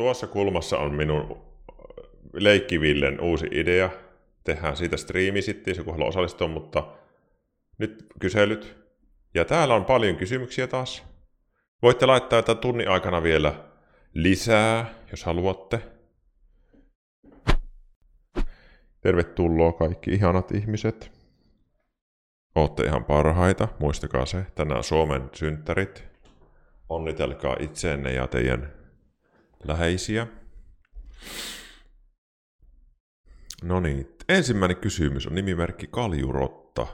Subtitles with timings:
[0.00, 1.42] tuossa kulmassa on minun
[2.32, 3.90] leikkivillen uusi idea.
[4.44, 6.96] Tehdään siitä striimi sitten, jos joku haluaa osallistua, mutta
[7.78, 8.76] nyt kyselyt.
[9.34, 11.04] Ja täällä on paljon kysymyksiä taas.
[11.82, 13.54] Voitte laittaa jotain tunnin aikana vielä
[14.14, 15.82] lisää, jos haluatte.
[19.00, 21.12] Tervetuloa kaikki ihanat ihmiset.
[22.54, 24.46] Ootte ihan parhaita, muistakaa se.
[24.54, 26.04] Tänään Suomen synttärit.
[26.88, 28.79] Onnitelkaa itseenne ja teidän
[29.64, 30.26] läheisiä.
[33.62, 36.86] No niin, ensimmäinen kysymys on nimimerkki Kaljurotta.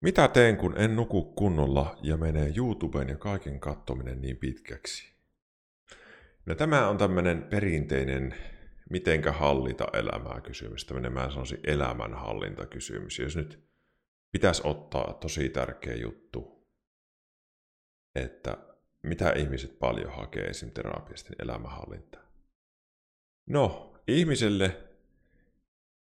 [0.00, 5.14] Mitä teen, kun en nuku kunnolla ja menee YouTubeen ja kaiken kattominen niin pitkäksi?
[6.46, 8.34] No tämä on tämmöinen perinteinen
[8.90, 13.18] mitenkä hallita elämää kysymys, tämmöinen mä sanoisin elämänhallintakysymys.
[13.18, 13.68] Jos nyt
[14.32, 16.68] pitäisi ottaa tosi tärkeä juttu,
[18.14, 18.67] että
[19.02, 20.70] mitä ihmiset paljon hakee esim.
[20.70, 22.22] terapiasta elämänhallintaa.
[23.46, 24.76] No, ihmiselle,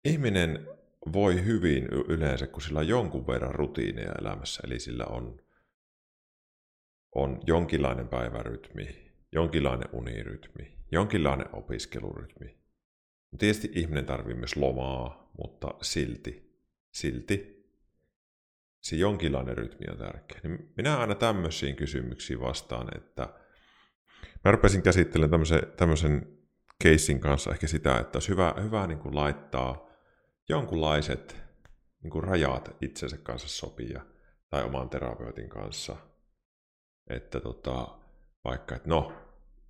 [0.06, 0.68] ihminen
[1.14, 5.42] voi hyvin yleensä, kun sillä on jonkun verran rutiineja elämässä, eli sillä on,
[7.16, 12.58] on jonkinlainen päivärytmi, jonkinlainen unirytmi, jonkinlainen opiskelurytmi.
[13.38, 16.60] Tietysti ihminen tarvii myös lomaa, mutta silti,
[16.92, 17.61] silti
[18.82, 20.40] se jonkinlainen rytmi on tärkeä.
[20.44, 23.34] Niin minä aina tämmöisiin kysymyksiin vastaan, että
[24.46, 26.38] mä rupesin käsittelemään tämmöisen, tämmöisen
[26.84, 29.90] keissin kanssa ehkä sitä, että olisi hyvä, hyvä niin kuin laittaa
[30.50, 31.36] jonkunlaiset
[32.04, 34.06] niin kuin rajat itsensä kanssa sopia
[34.50, 35.96] tai oman terapeutin kanssa.
[37.10, 38.00] Että tota,
[38.44, 39.14] vaikka, että no,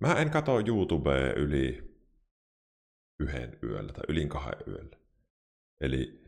[0.00, 1.92] mä en katso YouTubea yli
[3.20, 4.96] yhden yöllä tai ylin kahden yöllä.
[5.80, 6.21] Eli,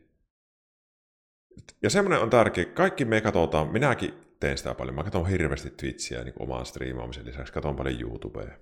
[1.83, 6.23] ja semmoinen on tärkeä, kaikki me katsotaan, minäkin teen sitä paljon, mä katson hirveästi Twitchiä
[6.23, 8.57] niin omaan striimaamisen lisäksi, katson paljon YouTubea.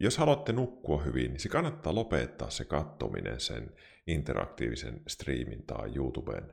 [0.00, 3.72] Jos haluatte nukkua hyvin, niin se kannattaa lopettaa se kattominen sen
[4.06, 6.52] interaktiivisen striimin tai YouTuben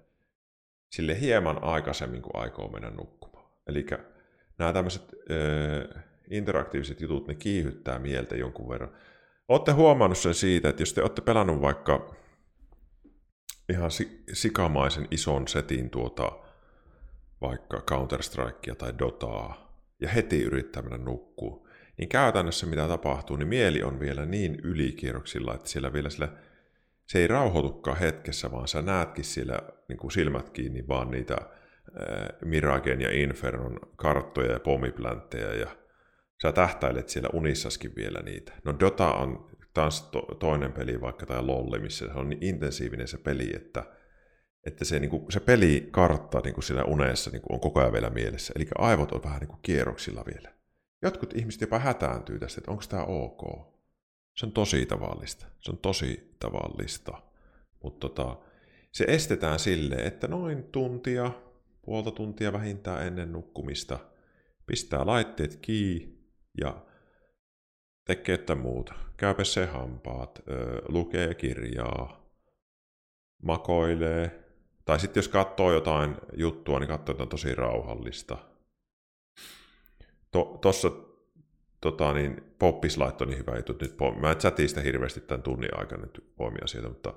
[0.91, 3.51] sille hieman aikaisemmin, kuin aikoo mennä nukkumaan.
[3.67, 3.85] Eli
[4.57, 5.15] nämä tämmöiset
[6.29, 8.91] interaktiiviset jutut, ne kiihyttää mieltä jonkun verran.
[9.47, 12.15] Olette huomannut sen siitä, että jos te olette pelannut vaikka
[13.69, 13.89] ihan
[14.33, 16.31] sikamaisen ison setin tuota,
[17.41, 19.65] vaikka Counter-Strikea tai Dotaa,
[19.99, 21.67] ja heti yrittää mennä nukkuu,
[21.97, 26.29] niin käytännössä mitä tapahtuu, niin mieli on vielä niin ylikierroksilla, että siellä vielä sillä,
[27.05, 29.59] se ei rauhoitukaan hetkessä, vaan sä näetkin siellä
[29.89, 31.37] niin kuin silmät kiinni vaan niitä
[32.45, 35.67] Miragen ja Infernon karttoja ja pommiplantteja ja
[36.41, 38.53] sä tähtäilet siellä unissaskin vielä niitä.
[38.63, 43.07] No Dota on taas to, toinen peli vaikka tai Lolli, missä se on niin intensiivinen
[43.07, 43.83] se peli, että,
[44.65, 47.93] että se, niin kuin, se pelikartta niin kuin siinä unessa niin kuin on koko ajan
[47.93, 48.53] vielä mielessä.
[48.55, 50.53] Eli aivot on vähän niin kuin kierroksilla vielä.
[51.01, 53.41] Jotkut ihmiset jopa hätääntyy tästä, että onko tämä ok.
[54.37, 55.45] Se on tosi tavallista.
[55.61, 57.21] Se on tosi tavallista.
[57.83, 58.37] Mutta tota,
[58.91, 61.31] se estetään sille, että noin tuntia,
[61.81, 63.99] puolta tuntia vähintään ennen nukkumista
[64.67, 66.15] pistää laitteet kiinni
[66.61, 66.85] ja
[68.05, 68.93] tekee muuta.
[69.17, 70.41] Käy se hampaat,
[70.87, 72.29] lukee kirjaa,
[73.43, 74.45] makoilee.
[74.85, 78.37] Tai sitten jos katsoo jotain juttua, niin katsoo jotain tosi rauhallista–
[80.61, 81.17] tuossa to,
[81.81, 83.75] tota, niin Poppis laittoi niin hyvä juttu.
[83.81, 87.13] Nyt, mä chatin sitä hirveästi tämän tunnin aikana nyt poimia sieltä, mutta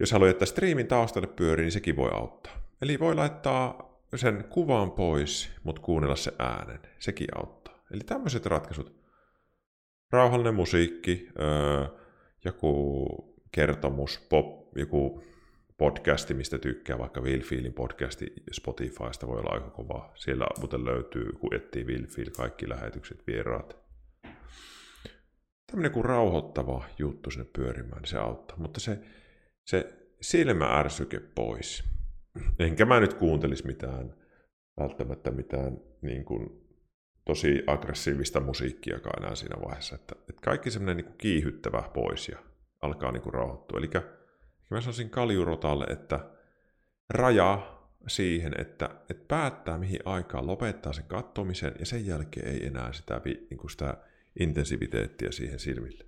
[0.00, 2.52] jos haluaa, että striimin taustalle pyörii, niin sekin voi auttaa.
[2.82, 6.80] Eli voi laittaa sen kuvan pois, mutta kuunnella se äänen.
[6.98, 7.74] Sekin auttaa.
[7.90, 9.03] Eli tämmöiset ratkaisut.
[10.12, 11.86] Rauhallinen musiikki, öö,
[12.44, 13.06] joku
[13.52, 15.22] kertomus, pop, joku
[15.78, 20.12] podcasti, mistä tykkää, vaikka Will Feelin podcasti Spotifysta voi olla aika kova.
[20.14, 23.76] Siellä muuten löytyy, kun etsii Will Feel, kaikki lähetykset, vieraat.
[25.66, 28.56] Tämmöinen kuin rauhoittava juttu sinne pyörimään, niin se auttaa.
[28.56, 28.98] Mutta se,
[29.66, 31.84] se silmäärsyke pois.
[32.58, 34.14] Enkä mä nyt kuuntelisi mitään,
[34.80, 36.63] välttämättä mitään niin kuin,
[37.24, 39.94] tosi aggressiivista musiikkiakaan enää siinä vaiheessa.
[39.94, 42.38] Että, että kaikki semmoinen niin kiihyttävä pois ja
[42.82, 43.78] alkaa niin kuin rauhoittua.
[43.78, 43.90] Eli
[44.70, 46.20] mä sanoisin kaljurotalle, että
[47.10, 52.92] raja siihen, että, että päättää mihin aikaan lopettaa sen kattomisen ja sen jälkeen ei enää
[52.92, 53.96] sitä, niin kuin sitä
[54.40, 56.04] intensiviteettiä siihen silmille.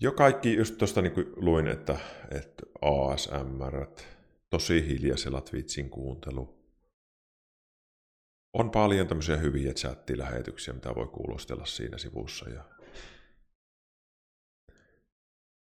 [0.00, 1.98] Jo kaikki, just tuosta niin luin, että,
[2.30, 3.86] että ASMR,
[4.50, 6.56] tosi hiljaisella Twitchin kuuntelu,
[8.52, 12.50] on paljon tämmöisiä hyviä chattilähetyksiä, mitä voi kuulostella siinä sivussa.
[12.50, 12.64] Ja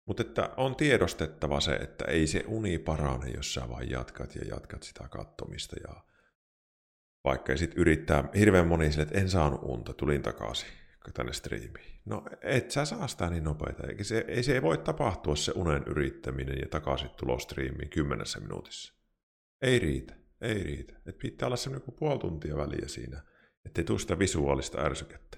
[0.06, 4.42] Mutta että on tiedostettava se, että ei se uni parane, jos sä vaan jatkat ja
[4.50, 5.76] jatkat sitä kattomista.
[5.88, 6.04] Ja
[7.24, 10.81] vaikka sit yrittää hirveän moni sille, että en saanut unta, tulin takaisin
[11.14, 12.02] tänne striimiin.
[12.06, 15.52] No et sä saa sitä niin nopeita, eikä se, ei se ei voi tapahtua se
[15.56, 18.94] unen yrittäminen ja takaisin tulo striimiin kymmenessä minuutissa.
[19.62, 20.94] Ei riitä, ei riitä.
[21.06, 23.24] Et pitää olla semmoinen kuin puoli tuntia väliä siinä,
[23.66, 25.38] ettei tule sitä visuaalista ärsykettä.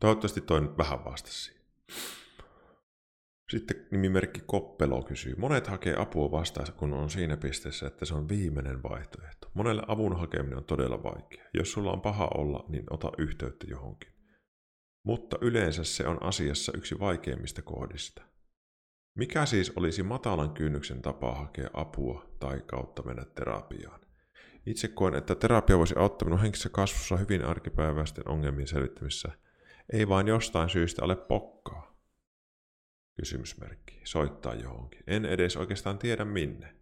[0.00, 1.62] Toivottavasti toi nyt vähän vastasi
[3.52, 5.34] Sitten nimimerkki Koppelo kysyy.
[5.36, 9.50] Monet hakee apua vastaan, kun on siinä pisteessä, että se on viimeinen vaihtoehto.
[9.54, 11.44] Monelle avun hakeminen on todella vaikea.
[11.54, 14.12] Jos sulla on paha olla, niin ota yhteyttä johonkin.
[15.04, 18.22] Mutta yleensä se on asiassa yksi vaikeimmista kohdista.
[19.18, 24.00] Mikä siis olisi matalan kynnyksen tapa hakea apua tai kautta mennä terapiaan?
[24.66, 29.32] Itse koen, että terapia voisi auttaa minun henkisessä kasvussa hyvin arkipäiväisten ongelmien selvittämisessä–
[29.92, 31.91] ei vain jostain syystä ole pokkaa.
[33.16, 34.00] Kysymysmerkki.
[34.04, 35.02] Soittaa johonkin.
[35.06, 36.74] En edes oikeastaan tiedä minne.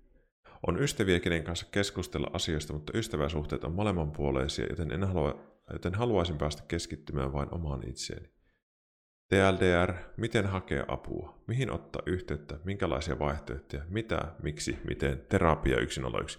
[0.66, 6.38] On ystäviä, kenen kanssa keskustella asioista, mutta ystäväsuhteet on molemmanpuoleisia, joten, en halua, joten haluaisin
[6.38, 8.30] päästä keskittymään vain omaan itseeni.
[9.28, 16.38] TLDR, miten hakea apua, mihin ottaa yhteyttä, minkälaisia vaihtoehtoja, mitä, miksi, miten, terapia 101.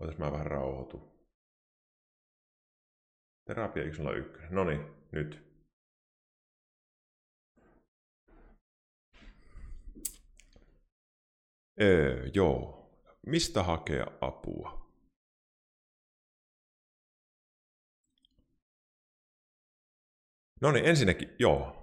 [0.00, 1.10] Voitais mä vähän rauhoitua.
[3.44, 4.42] Terapia 101.
[4.50, 5.50] Noniin, no nyt.
[11.80, 12.90] Öö, joo.
[13.26, 14.90] Mistä hakea apua?
[20.60, 21.76] No niin, ensinnäkin, joo.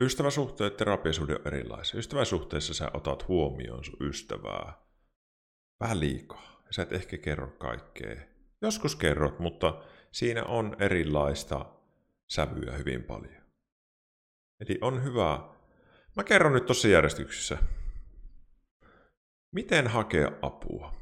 [0.00, 1.98] Ystäväsuhteet ja terapiasuhde on erilaisia.
[1.98, 4.86] Ystäväsuhteessa sä otat huomioon sun ystävää
[5.80, 8.16] vähän liikaa sä et ehkä kerro kaikkea.
[8.62, 9.82] Joskus kerrot, mutta
[10.12, 11.66] siinä on erilaista
[12.28, 13.42] sävyä hyvin paljon.
[14.60, 15.48] Eli on hyvä.
[16.16, 17.58] Mä kerron nyt tuossa järjestyksessä.
[19.54, 20.94] Miten hakea apua?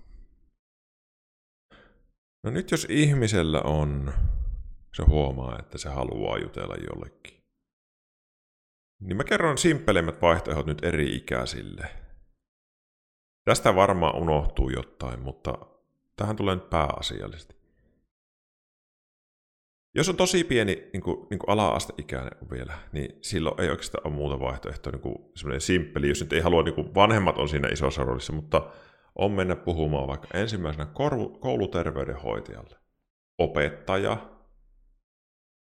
[2.44, 4.14] No nyt jos ihmisellä on,
[4.96, 7.42] se huomaa, että se haluaa jutella jollekin.
[9.00, 12.01] Niin mä kerron simppelemmät vaihtoehdot nyt eri ikäisille.
[13.44, 15.58] Tästä varmaan unohtuu jotain, mutta
[16.16, 17.62] tähän tulee nyt pääasiallisesti.
[19.94, 24.14] Jos on tosi pieni niin kuin, niin kuin ala-asteikäinen vielä, niin silloin ei oikeastaan ole
[24.14, 24.92] muuta vaihtoehtoa.
[24.92, 28.32] Niin kuin semmoinen simppeli, jos nyt ei halua, niin kuin vanhemmat on siinä isossa roolissa,
[28.32, 28.70] mutta
[29.18, 30.86] on mennä puhumaan vaikka ensimmäisenä
[31.40, 32.76] kouluterveydenhoitajalle.
[33.38, 34.30] Opettaja.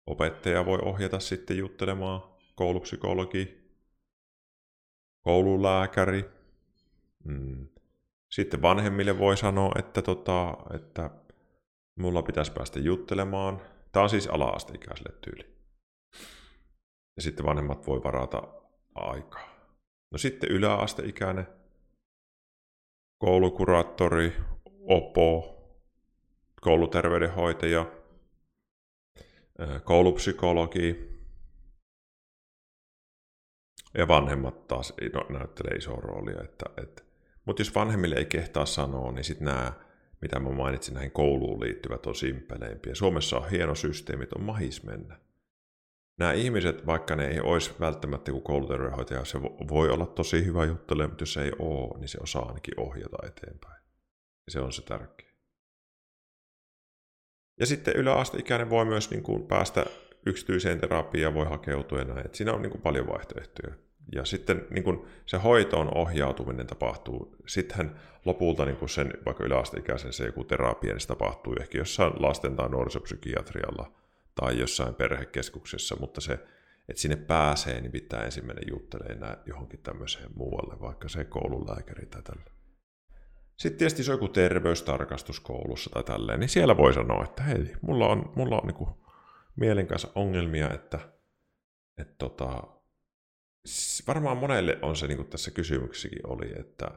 [0.08, 2.22] Opettaja voi ohjata sitten juttelemaan
[2.56, 3.72] koulupsykologi,
[5.22, 6.35] koululääkäri,
[7.26, 7.68] Mm.
[8.32, 11.10] Sitten vanhemmille voi sanoa, että, tota, että
[12.00, 13.62] mulla pitäisi päästä juttelemaan.
[13.92, 15.56] Tämä on siis ala-asteikäiselle tyyli.
[17.16, 18.44] Ja sitten vanhemmat voi varata
[18.96, 19.56] aikaa.
[20.12, 21.48] No sitten yläasteikäinen,
[23.18, 24.34] koulukuraattori,
[24.88, 25.52] opo,
[26.62, 27.86] kouluterveydenhoitaja,
[29.84, 31.16] koulupsykologi
[33.98, 37.05] ja vanhemmat taas no, näyttelee isoa roolia, että, että
[37.46, 39.74] mutta jos vanhemmille ei kehtaa sanoa, niin sitten nämä,
[40.22, 42.96] mitä mä mainitsin, näihin kouluun liittyvät on simpeleimpiä.
[42.96, 45.20] Suomessa on hieno systeemit, on mahis mennä.
[46.18, 51.10] Nämä ihmiset, vaikka ne ei olisi välttämättä kuin kouluterveydenhoitaja, se voi olla tosi hyvä juttelemaan,
[51.10, 53.82] mutta jos ei ole, niin se osaa ainakin ohjata eteenpäin.
[54.46, 55.30] Ja se on se tärkeä.
[57.60, 59.86] Ja sitten yläasteikäinen voi myös niin kuin päästä
[60.26, 62.26] yksityiseen terapiaan, voi hakeutua ja näin.
[62.26, 63.76] Et siinä on niin kuin paljon vaihtoehtoja.
[64.12, 70.14] Ja sitten niin kun se hoitoon ohjautuminen tapahtuu, sittenhän lopulta niin kun sen vaikka yläasteikäisen
[70.14, 73.92] se joku terapia, niin se tapahtuu ehkä jossain lasten- tai nuorisopsykiatrialla
[74.36, 76.34] tai jossain perhekeskuksessa, mutta se,
[76.90, 82.56] että sinne pääsee, niin pitää ensimmäinen juttelemaan johonkin tämmöiseen muualle, vaikka se koululääkäri tai tällä.
[83.58, 87.74] Sitten tietysti se on joku terveystarkastus koulussa tai tälleen, niin siellä voi sanoa, että hei,
[87.82, 88.96] mulla on, mulla on niin
[89.56, 91.00] mielen kanssa ongelmia, että,
[91.98, 92.64] että tota,
[94.08, 96.92] varmaan monelle on se, niin kuin tässä kysymyksessäkin oli, että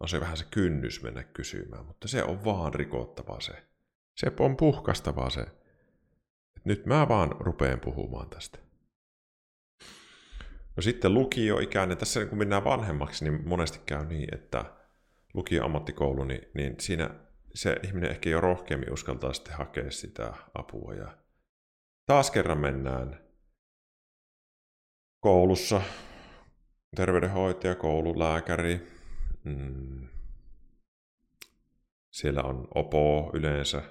[0.00, 3.52] on se vähän se kynnys mennä kysymään, mutta se on vaan rikottava se.
[4.16, 5.40] Se on puhkastavaa se.
[6.56, 8.58] Et nyt mä vaan rupeen puhumaan tästä.
[10.76, 14.64] No sitten lukioikäinen, tässä kun mennään vanhemmaksi, niin monesti käy niin, että
[15.34, 17.10] lukio-ammattikoulu, niin, niin siinä
[17.54, 20.94] se ihminen ehkä jo rohkeammin uskaltaa sitten hakea sitä apua.
[20.94, 21.16] Ja
[22.06, 23.25] taas kerran mennään
[25.20, 25.82] koulussa.
[26.96, 28.80] Terveydenhoitaja, koululääkäri,
[29.44, 30.08] mm,
[32.10, 33.82] siellä on opo yleensä,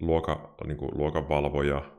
[0.00, 1.92] luoka, niin kuin luokanvalvoja,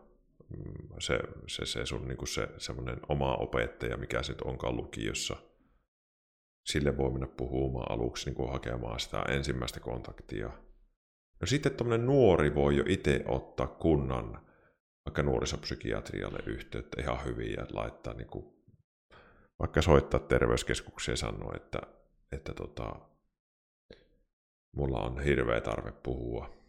[0.58, 5.36] mm, se, se, se sun niin kuin se semmoinen oma opettaja, mikä se onkaan lukiossa.
[6.66, 10.50] Sille voi mennä puhumaan aluksi niin kuin hakemaan sitä ensimmäistä kontaktia.
[11.42, 14.46] No sitten tuommoinen nuori voi jo itse ottaa kunnan
[15.06, 18.46] vaikka nuorisopsykiatrialle yhteyttä ihan hyvin ja laittaa niin kuin,
[19.60, 21.82] vaikka soittaa terveyskeskukseen ja sanoa, että,
[22.32, 22.96] että tota,
[24.76, 26.64] mulla on hirveä tarve puhua.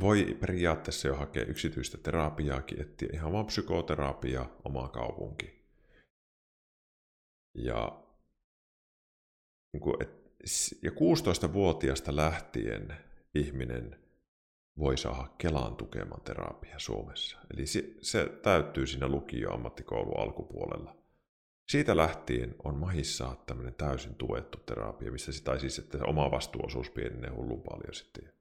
[0.00, 5.62] Voi periaatteessa jo hakea yksityistä terapiaakin, etsiä ihan vaan psykoterapia oma kaupunki.
[7.54, 8.02] Ja,
[9.72, 10.38] niin kuin, et,
[10.82, 12.96] ja 16-vuotiaasta lähtien
[13.34, 14.01] ihminen
[14.78, 17.38] voi saada Kelaan tukeman terapia Suomessa.
[17.54, 20.96] Eli se, se täyttyy siinä lukio-ammattikoulun alkupuolella.
[21.68, 26.90] Siitä lähtien on mahissa tämmöinen täysin tuettu terapia, missä sitä, siis että se oma vastuuosuus
[26.90, 28.32] pienenee hullun paljon sitten.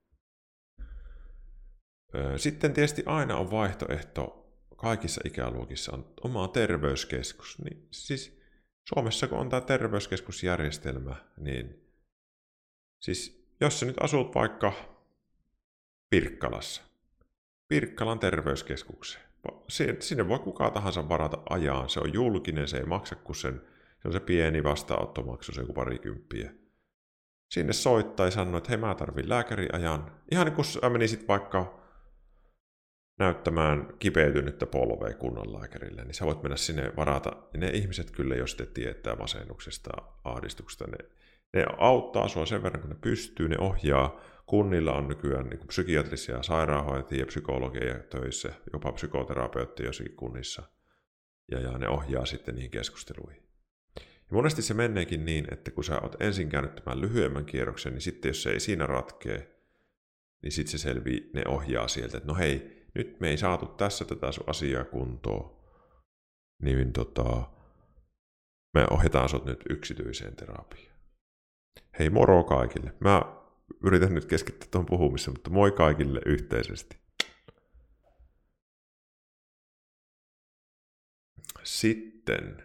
[2.38, 4.42] Sitten tietysti aina on vaihtoehto
[4.76, 7.58] kaikissa ikäluokissa on oma terveyskeskus.
[7.64, 8.42] Niin, siis
[8.90, 11.92] Suomessa kun on tämä terveyskeskusjärjestelmä, niin
[13.02, 14.91] siis jos sä nyt asut vaikka
[16.12, 16.82] Pirkkalassa,
[17.68, 19.26] Pirkkalan terveyskeskukseen,
[20.00, 21.90] sinne voi kuka tahansa varata ajaan.
[21.90, 23.62] Se on julkinen, se ei maksa kuin sen,
[24.02, 26.52] se on se pieni vastaanottomaksu, se on parikymppiä.
[27.52, 30.12] Sinne soittaa ja sanoo, että hei mä tarvin lääkäriajan.
[30.32, 31.82] Ihan niin kuin sä menisit vaikka
[33.20, 37.32] näyttämään kipeytynyttä polvea kunnan lääkärille, niin sä voit mennä sinne varata.
[37.58, 39.90] Ne ihmiset kyllä, jos te tietää masennuksesta,
[40.24, 40.98] ahdistuksesta, ne,
[41.54, 46.44] ne auttaa sua sen verran, kun ne pystyy, ne ohjaa kunnilla on nykyään niin psykiatrisia
[46.44, 50.64] sairaanhoitajia, psykologeja töissä, jopa psykoterapeutteja jossakin kunnissa,
[51.52, 53.44] ja, ja ne ohjaa sitten niihin keskusteluihin.
[53.98, 58.02] Ja monesti se meneekin niin, että kun sä oot ensin käynyt tämän lyhyemmän kierroksen, niin
[58.02, 59.60] sitten jos se ei siinä ratkee,
[60.42, 64.06] niin sitten se selvii, ne ohjaa sieltä, että no hei, nyt me ei saatu tässä
[64.06, 65.58] tätä sun asiaa kuntoon,
[66.62, 67.50] niin tota,
[68.74, 70.98] me ohjataan sut nyt yksityiseen terapiaan.
[72.00, 72.94] Hei moro kaikille.
[73.00, 73.41] Mä
[73.84, 77.02] yritän nyt keskittyä tuohon puhumiseen, mutta moi kaikille yhteisesti.
[81.64, 82.64] Sitten,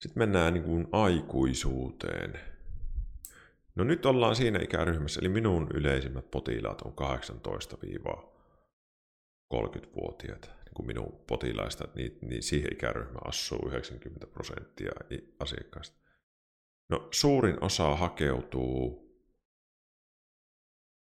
[0.00, 2.40] sitten mennään niin kuin aikuisuuteen.
[3.74, 6.94] No nyt ollaan siinä ikäryhmässä, eli minun yleisimmät potilaat on
[9.52, 10.48] 18-30-vuotiaita.
[10.48, 14.92] Niin kuin minun potilaista, niin, niin siihen ikäryhmään asuu 90 prosenttia
[15.40, 16.03] asiakkaista.
[16.88, 19.04] No suurin osa hakeutuu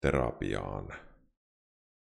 [0.02, 0.88] terapiaan.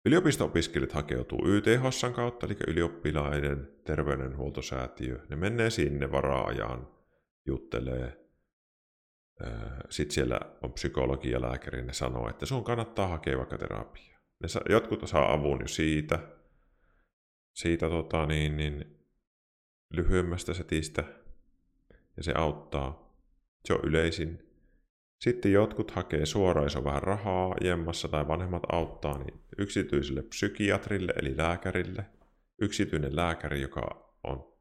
[0.07, 5.27] Yliopisto-opiskelijat hakeutuu YTHSn kautta, eli ylioppilaiden terveydenhuoltosäätiö.
[5.29, 6.89] Ne menee sinne varaajan,
[7.47, 8.25] juttelee.
[9.91, 14.21] Sitten siellä on psykologi ja lääkäri, ne sanoo, että sun kannattaa hakea vaikka terapiaa.
[14.41, 16.19] Ne jotkut saa avun jo siitä,
[17.55, 19.07] siitä tota, niin, niin,
[19.91, 21.05] lyhyemmästä setistä,
[22.17, 23.04] ja se auttaa.
[23.65, 24.51] Se on yleisin.
[25.21, 31.13] Sitten jotkut hakee suoraan, jos on vähän rahaa jemmassa tai vanhemmat auttaa, niin yksityiselle psykiatrille
[31.17, 32.07] eli lääkärille.
[32.61, 34.55] Yksityinen lääkäri, joka on...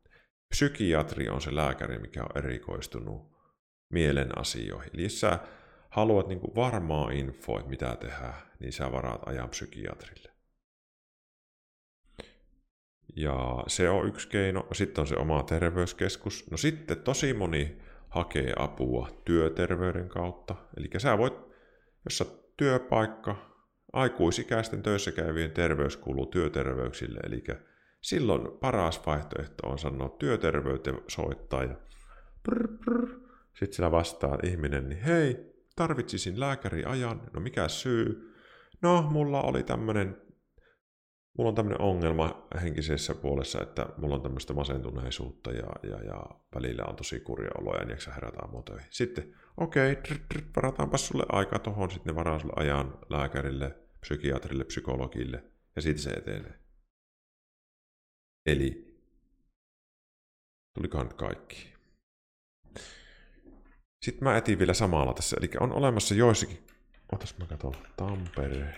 [0.50, 3.34] Psykiatri on se lääkäri, mikä on erikoistunut
[3.90, 4.90] mielen asioihin.
[4.94, 5.40] Eli jos sä
[5.90, 10.32] haluat niin varmaa infoa, että mitä tehdään, niin sä varaat ajan psykiatrille.
[13.16, 14.68] Ja se on yksi keino.
[14.74, 16.52] Sitten on se oma terveyskeskus.
[16.52, 17.78] No sitten tosi moni
[18.14, 20.56] hakee apua työterveyden kautta.
[20.78, 21.34] Eli sä voit,
[22.06, 22.26] jos sä
[22.58, 23.36] työpaikka,
[23.94, 27.44] aikuisikäisten töissä käyvien terveys kuuluu työterveyksille, eli
[28.02, 31.76] silloin paras vaihtoehto on sanoa työterveyteen soittaa ja
[32.44, 33.08] prr, prr.
[33.54, 38.34] sitten sillä vastaa ihminen, niin hei, tarvitsisin lääkäriajan, no mikä syy?
[38.82, 40.22] No, mulla oli tämmöinen
[41.38, 46.24] mulla on tämmöinen ongelma henkisessä puolessa, että mulla on tämmöistä masentuneisuutta ja, ja, ja
[46.56, 48.88] välillä on tosi kurja olo ja niinkö herätä aamutöihin.
[48.90, 50.18] Sitten, okei, okay,
[50.56, 55.44] varataanpa sulle aikaa tohon, sitten ne varaa sulle ajan lääkärille, psykiatrille, psykologille
[55.76, 56.60] ja sitten se etenee.
[58.46, 58.98] Eli,
[60.74, 61.74] tulikohan nyt kaikki.
[64.02, 66.68] Sitten mä etin vielä samalla tässä, eli on olemassa joissakin,
[67.12, 68.76] otas mä katson, Tampere,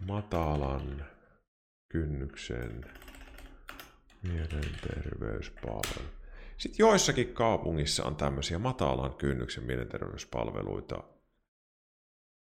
[0.00, 1.04] matalan
[1.88, 2.84] kynnyksen
[4.22, 6.08] mielenterveyspalvelu.
[6.56, 11.04] Sitten joissakin kaupungissa on tämmöisiä matalan kynnyksen mielenterveyspalveluita.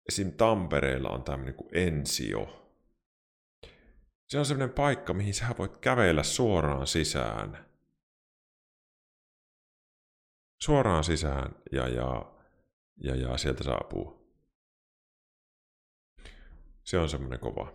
[0.09, 0.31] Esim.
[0.31, 2.71] Tampereella on tämmöinen kuin Ensio.
[4.27, 7.69] Se on semmoinen paikka, mihin sä voit kävellä suoraan sisään.
[10.61, 12.31] suoraan sisään ja, ja,
[12.97, 14.18] ja, ja sieltä saa apua.
[16.83, 17.73] Se on semmoinen kova.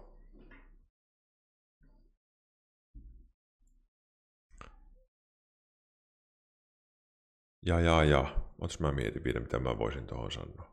[7.66, 8.36] Ja, ja, ja.
[8.58, 10.70] Otas mä mietin vielä, mitä mä voisin tuohon sanoa.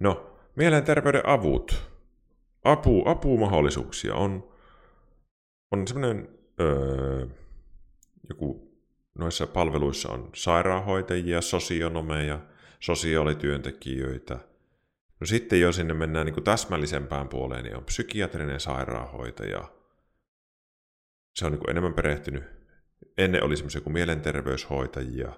[0.00, 1.90] No, mielenterveyden avut.
[2.64, 4.52] Apu, apumahdollisuuksia on,
[5.70, 7.26] on semmoinen öö,
[8.28, 8.68] joku
[9.18, 12.40] noissa palveluissa on sairaanhoitajia, sosionomeja,
[12.80, 14.38] sosiaalityöntekijöitä.
[15.20, 19.72] No sitten jo sinne mennään niin kuin täsmällisempään puoleen, niin on psykiatrinen sairaanhoitaja.
[21.34, 22.44] Se on niin kuin enemmän perehtynyt.
[23.18, 25.32] Ennen oli semmoisia kuin mielenterveyshoitajia.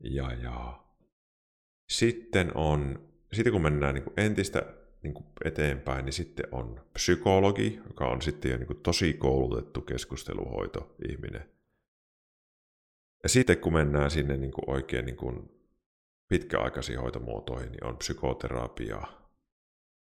[0.00, 0.84] Ja, ja.
[1.88, 7.80] Sitten on, sitten kun mennään niin kuin entistä niin kuin eteenpäin, niin sitten on psykologi,
[7.88, 11.50] joka on sitten jo niin kuin tosi koulutettu keskusteluhoito-ihminen.
[13.22, 15.55] Ja sitten kun mennään sinne niin kuin oikein niin kuin
[16.28, 19.02] pitkäaikaisiin hoitomuotoihin, niin on psykoterapia,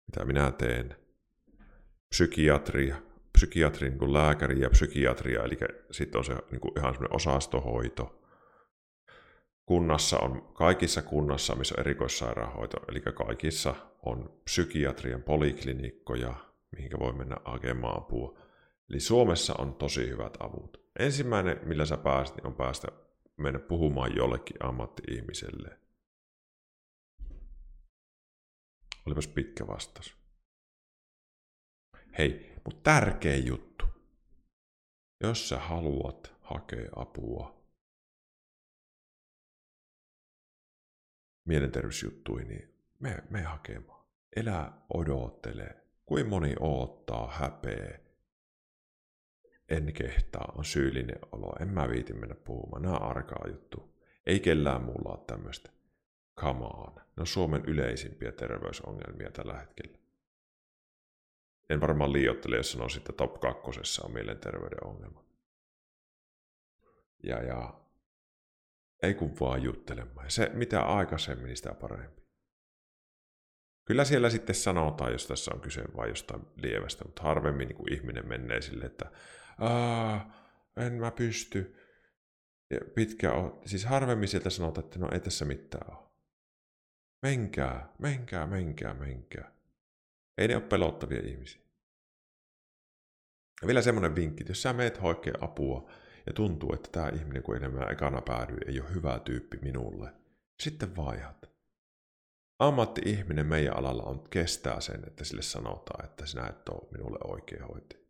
[0.08, 0.96] mitä minä teen,
[2.10, 2.96] psykiatria,
[3.32, 5.58] psykiatri niin lääkäri ja psykiatria, eli
[5.92, 8.24] sitten on se niin kuin ihan semmoinen osastohoito.
[9.66, 16.34] Kunnassa on, kaikissa kunnassa, missä on erikoissairaanhoito, eli kaikissa on psykiatrian poliklinikkoja,
[16.72, 18.40] mihinkä voi mennä hakemaan apua.
[18.90, 20.82] Eli Suomessa on tosi hyvät avut.
[21.00, 22.88] Ensimmäinen, millä sä pääset, niin on päästä
[23.38, 25.87] mennä puhumaan jollekin ammatti-ihmiselle.
[29.08, 30.18] Olipas pitkä vastaus.
[32.18, 33.86] Hei, mutta tärkeä juttu.
[35.24, 37.64] Jos sä haluat hakea apua
[41.46, 44.06] mielenterveysjuttuihin, niin me, me hakemaan.
[44.36, 45.76] Elä odottele.
[46.06, 48.00] Kuin moni oottaa, häpeä,
[49.70, 54.00] en kehtaa, on syyllinen olo, en mä viiti mennä puhumaan, nämä arkaa juttu.
[54.26, 55.77] Ei kellään muulla ole tämmöistä.
[56.40, 56.96] Come on.
[56.96, 59.98] Ne on Suomen yleisimpiä terveysongelmia tällä hetkellä.
[61.70, 65.26] En varmaan liioittele, jos sanoo sitten top kakkosessa on mielenterveyden ongelma.
[67.24, 67.82] Ja, ja
[69.04, 70.32] ei kun vaan juttelemaan.
[70.32, 72.22] Se, mitä aikaisemmin, niin sitä parempi.
[73.86, 77.94] Kyllä siellä sitten sanotaan, jos tässä on kyse vain jostain lievästä, mutta harvemmin niin kuin
[77.94, 79.12] ihminen menee sille, että
[80.78, 81.76] en mä pysty.
[82.70, 86.07] Ja pitkä on, siis harvemmin sieltä sanotaan, että no ei tässä mitään ole.
[87.22, 89.52] Menkää, menkää, menkää, menkää.
[90.38, 91.62] Ei ne ole pelottavia ihmisiä.
[93.62, 95.92] Ja vielä semmoinen vinkki, että jos sä meet hoikea apua
[96.26, 100.14] ja tuntuu, että tämä ihminen, kun enemmän ekana päädyy, ei ole hyvä tyyppi minulle,
[100.64, 101.50] sitten vaihat.
[102.60, 107.66] Ammatti-ihminen meidän alalla on kestää sen, että sille sanotaan, että sinä et ole minulle oikea
[107.66, 108.08] hoitaja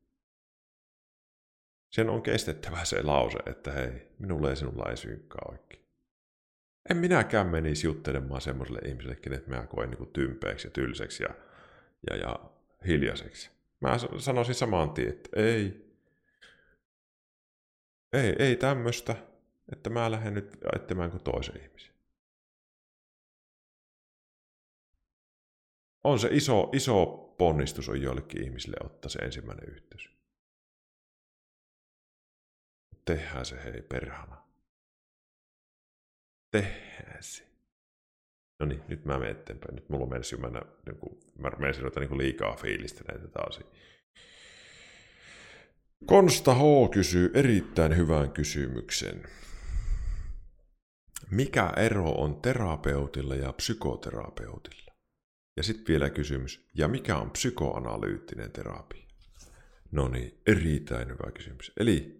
[1.98, 5.87] sen on kestettävä se lause, että hei, minulle ei sinulla ei synkkaa oikein.
[6.91, 11.30] En minäkään menisi juttelemaan semmoiselle ihmiselle, kenet mä koen niin tympeäksi ja tylseksi ja,
[12.10, 12.50] ja, ja
[12.88, 13.52] hiljaiseksi.
[13.82, 15.88] Mä sanoisin saman tien, että ei,
[18.13, 19.15] ei, ei tämmöistä,
[19.71, 21.93] että mä lähden nyt etsimään kuin toisen ihmisen.
[26.04, 27.06] On se iso, iso
[27.38, 30.10] ponnistus on joillekin ihmisille ottaa se ensimmäinen yhteys.
[33.06, 34.46] Tehdään se hei perhana.
[36.51, 37.47] Tehdään se.
[38.60, 39.75] No niin, nyt mä menen eteenpäin.
[39.75, 43.60] Nyt mulla mennyt jo mennä, niin kuin, mä menen ruveta niin liikaa fiilistä näitä taas.
[46.05, 46.60] Konsta H
[46.91, 49.23] kysyy erittäin hyvän kysymyksen.
[51.31, 54.93] Mikä ero on terapeutilla ja psykoterapeutilla?
[55.57, 59.07] Ja sitten vielä kysymys, ja mikä on psykoanalyyttinen terapia?
[59.91, 61.71] No niin, erittäin hyvä kysymys.
[61.79, 62.17] Eli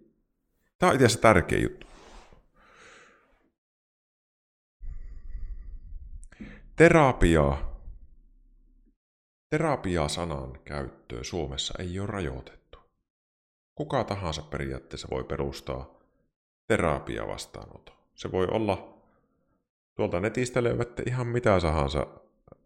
[0.78, 1.86] Tämä on itse asiassa tärkeä juttu.
[6.78, 7.58] Terapia.
[9.50, 12.78] Terapia-sanan käyttöä Suomessa ei ole rajoitettu.
[13.74, 15.98] Kuka tahansa periaatteessa voi perustaa
[16.66, 17.96] terapia vastaanoton.
[18.14, 19.02] Se voi olla,
[19.94, 22.06] tuolta netistä löydätte ihan mitä tahansa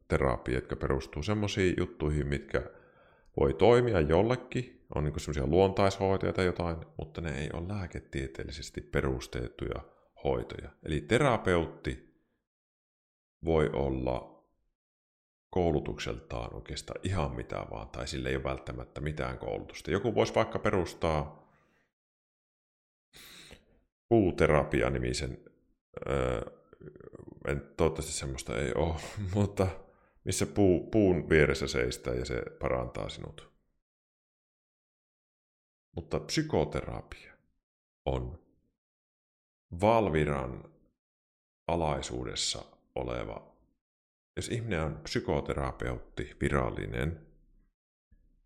[0.08, 2.62] terapia, jotka perustuu semmoisiin juttuihin, mitkä
[3.40, 9.82] voi toimia jollekin, on niin semmoisia luontaishoitoja tai jotain, mutta ne ei ole lääketieteellisesti perustettuja
[10.24, 10.70] hoitoja.
[10.82, 12.11] Eli terapeutti
[13.44, 14.44] voi olla
[15.50, 19.90] koulutukseltaan oikeastaan ihan mitä vaan, tai sille ei ole välttämättä mitään koulutusta.
[19.90, 21.42] Joku voisi vaikka perustaa
[24.08, 25.38] puuterapia-nimisen,
[26.08, 26.40] öö,
[27.48, 28.94] en, toivottavasti semmoista ei ole,
[29.34, 29.66] mutta
[30.24, 33.52] missä puu, puun vieressä seistää ja se parantaa sinut.
[35.96, 37.32] Mutta psykoterapia
[38.04, 38.38] on
[39.80, 40.72] Valviran
[41.66, 43.56] alaisuudessa oleva,
[44.36, 47.26] jos ihminen on psykoterapeutti, virallinen,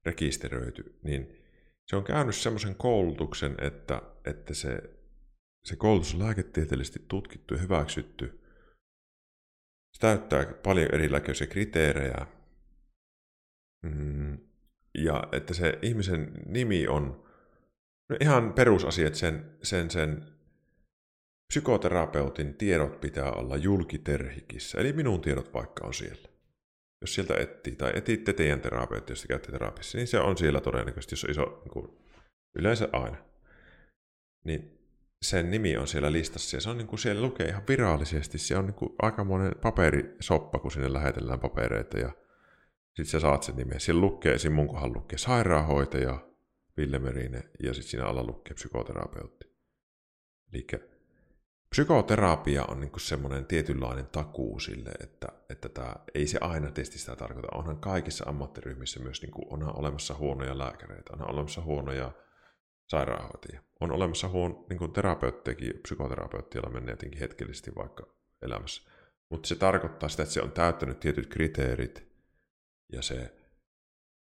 [0.04, 1.46] rekisteröity, niin
[1.87, 4.82] se on käynyt semmoisen koulutuksen, että, että se,
[5.64, 8.40] se koulutus on lääketieteellisesti tutkittu ja hyväksytty.
[9.92, 12.26] Se täyttää paljon erilaisia kriteerejä.
[13.82, 14.38] Mm,
[14.98, 17.26] ja että se ihmisen nimi on
[18.09, 20.36] no ihan perusasiat sen, sen, sen
[21.48, 26.28] psykoterapeutin tiedot pitää olla julkiterhikissä, eli minun tiedot vaikka on siellä.
[27.00, 31.12] Jos sieltä etsii, tai etitte teidän terapeutti, jos käytte terapiassa, niin se on siellä todennäköisesti,
[31.12, 31.98] jos on iso, niin kuin,
[32.59, 33.16] yleensä aina.
[34.44, 34.78] Niin
[35.22, 38.56] sen nimi on siellä listassa, ja se on niin kuin siellä lukee ihan virallisesti, se
[38.56, 42.12] on niin kuin aikamoinen paperisoppa, kun sinne lähetellään papereita, ja
[42.87, 43.80] sitten sä saat sen nimen.
[43.80, 44.52] Siellä lukee, esim.
[44.52, 46.28] mun kohan lukee sairaanhoitaja,
[46.76, 49.56] Ville Merinen, ja sitten siinä alla lukee psykoterapeutti.
[50.52, 50.66] Eli
[51.70, 57.16] psykoterapia on niin semmoinen tietynlainen takuu sille, että, että tämä, ei se aina testi sitä
[57.16, 57.48] tarkoita.
[57.55, 62.12] Onhan kaikissa ammattiryhmissä myös niin kuin, onhan olemassa huonoja lääkäreitä, onhan olemassa huonoja
[62.88, 63.62] sairaanhoitajia.
[63.81, 68.07] On olemassa huon, niin terapeuttejakin, psykoterapeuttia, menee jotenkin hetkellisesti vaikka
[68.42, 68.90] elämässä.
[69.31, 72.07] Mutta se tarkoittaa sitä, että se on täyttänyt tietyt kriteerit
[72.92, 73.35] ja se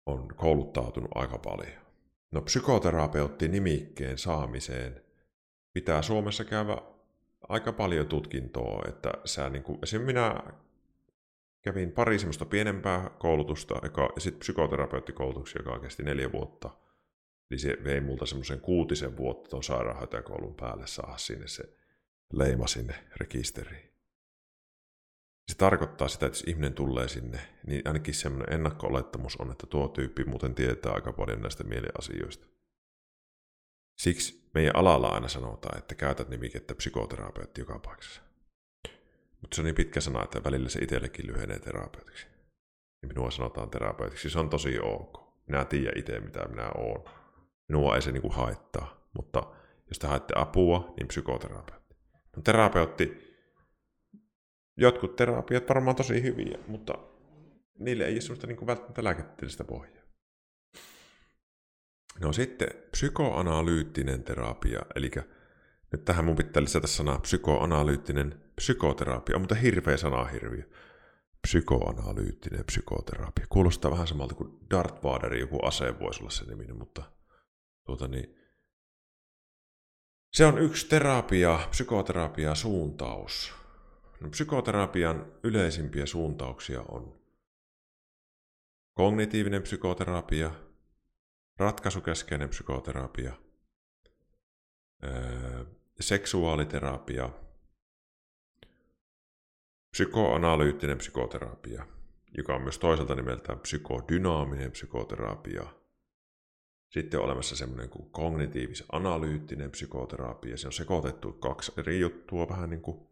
[0.06, 1.82] on kouluttautunut aika paljon.
[2.32, 5.02] No psykoterapeutti nimikkeen saamiseen
[5.74, 6.78] pitää Suomessa käydä
[7.50, 10.44] aika paljon tutkintoa, että sä niin kuin, minä
[11.62, 16.70] kävin pari semmoista pienempää koulutusta joka, ja sitten psykoterapeuttikoulutuksia, joka kesti neljä vuotta.
[17.52, 21.64] Eli se vei multa semmoisen kuutisen vuotta tuon sairaanhoitajakoulun päälle saada sinne se
[22.34, 23.94] leima sinne rekisteriin.
[25.52, 29.88] Se tarkoittaa sitä, että jos ihminen tulee sinne, niin ainakin semmoinen ennakko-olettamus on, että tuo
[29.88, 32.48] tyyppi muuten tietää aika paljon näistä mieliasioista.
[33.98, 38.22] Siksi meidän alalla aina sanotaan, että käytät nimikettä psykoterapeutti joka paikassa.
[39.42, 42.28] Mutta se on niin pitkä sana, että välillä se itsellekin lyhenee terapeutiksi.
[43.02, 44.30] Ja minua sanotaan terapeutiksi.
[44.30, 45.28] Se on tosi ok.
[45.48, 47.04] Minä tiedän itse, mitä minä oon.
[47.68, 49.08] Minua ei se niinku haittaa.
[49.14, 49.44] Mutta
[49.88, 51.96] jos te haette apua, niin psykoterapeutti.
[52.36, 53.36] No, terapeutti,
[54.78, 56.94] jotkut terapiat varmaan tosi hyviä, mutta
[57.80, 59.97] niille ei ole sellaista niinku välttämättä lääketieteellistä pohjaa.
[62.22, 65.12] No sitten psykoanalyyttinen terapia, eli
[65.92, 70.64] nyt tähän mun pitää lisätä sanaa psykoanalyyttinen psykoterapia, mutta hirveä sanahirviö.
[71.42, 73.46] Psykoanalyyttinen psykoterapia.
[73.50, 77.04] Kuulostaa vähän samalta kuin Darth Vader, joku ase voisi olla se nimi, mutta
[77.86, 78.36] tuota niin,
[80.34, 83.54] se on yksi terapia, psykoterapia suuntaus.
[84.22, 87.20] No, psykoterapian yleisimpiä suuntauksia on
[88.94, 90.52] kognitiivinen psykoterapia,
[91.58, 93.34] ratkaisukeskeinen psykoterapia,
[95.04, 95.66] öö,
[96.00, 97.30] seksuaaliterapia,
[99.92, 101.86] psykoanalyyttinen psykoterapia,
[102.38, 105.66] joka on myös toisaalta nimeltään psykodynaaminen psykoterapia.
[106.90, 110.58] Sitten on olemassa semmoinen kuin kognitiivis-analyyttinen psykoterapia.
[110.58, 113.08] Se on sekoitettu kaksi eri juttua vähän niin kuin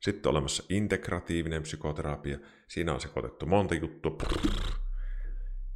[0.00, 2.38] sitten on olemassa integratiivinen psykoterapia.
[2.68, 4.16] Siinä on sekoitettu monta juttua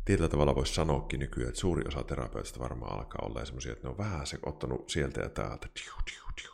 [0.05, 3.91] tietyllä tavalla voisi sanoakin nykyään, että suuri osa terapeutista varmaan alkaa olla semmoisia, että ne
[3.91, 5.69] on vähän se ottanut sieltä ja täältä.
[5.75, 6.53] Tiu, tiu, tiu.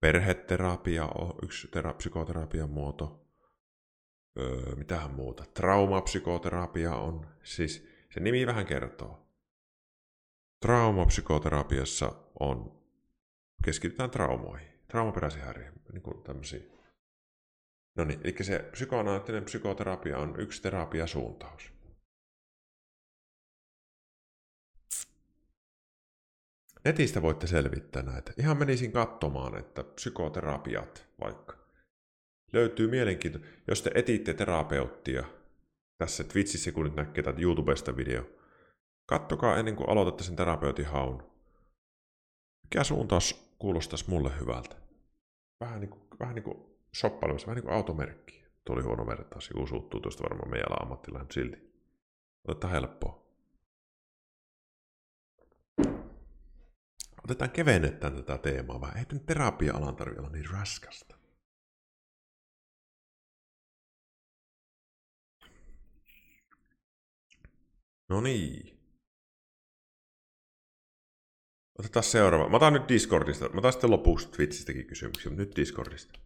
[0.00, 3.26] Perheterapia on yksi tera- psykoterapian muoto.
[4.38, 5.44] Öö, mitähän muuta?
[5.54, 7.26] Traumapsykoterapia on.
[7.42, 9.26] Siis se nimi vähän kertoo.
[10.60, 12.82] Traumapsykoterapiassa on,
[13.64, 16.60] keskitytään traumoihin, traumaperäisiin häiriöihin, niin kuin tämmöisiä.
[17.96, 21.75] No niin, eli se psykoanalyyttinen psykoterapia on yksi terapiasuuntaus.
[26.86, 28.32] Netistä voitte selvittää näitä.
[28.38, 31.56] Ihan menisin katsomaan, että psykoterapiat vaikka.
[32.52, 33.38] Löytyy mielenkiinto.
[33.68, 35.24] Jos te etitte terapeuttia
[35.98, 38.22] tässä Twitchissä, kun nyt näkee tätä YouTubesta video,
[39.06, 41.22] kattokaa ennen kuin aloitatte sen terapeutin haun.
[42.62, 44.76] Mikä suuntaus kuulostaisi mulle hyvältä?
[45.60, 46.58] Vähän niin kuin, vähän niin kuin
[46.96, 48.44] shoppailemassa, vähän niin kuin automerkki.
[48.64, 51.72] Tuo oli huono vertaus, joku suuttuu tuosta varmaan meidän ammattilainen, silti.
[52.48, 53.25] Otetaan helppoa.
[57.26, 58.96] Otetaan kevennetään tätä teemaa vähän.
[58.96, 61.16] Ei terapia-alan tarvitse olla niin raskasta.
[68.08, 68.76] No niin.
[71.78, 72.48] Otetaan seuraava.
[72.48, 73.48] Mä otan nyt Discordista.
[73.48, 76.18] Mä otan sitten lopuksi Twitchistäkin kysymyksiä, mutta nyt Discordista.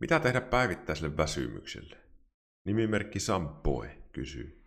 [0.00, 1.96] Mitä tehdä päivittäiselle väsymykselle?
[2.64, 4.62] Nimimerkki Sampoe kysyy.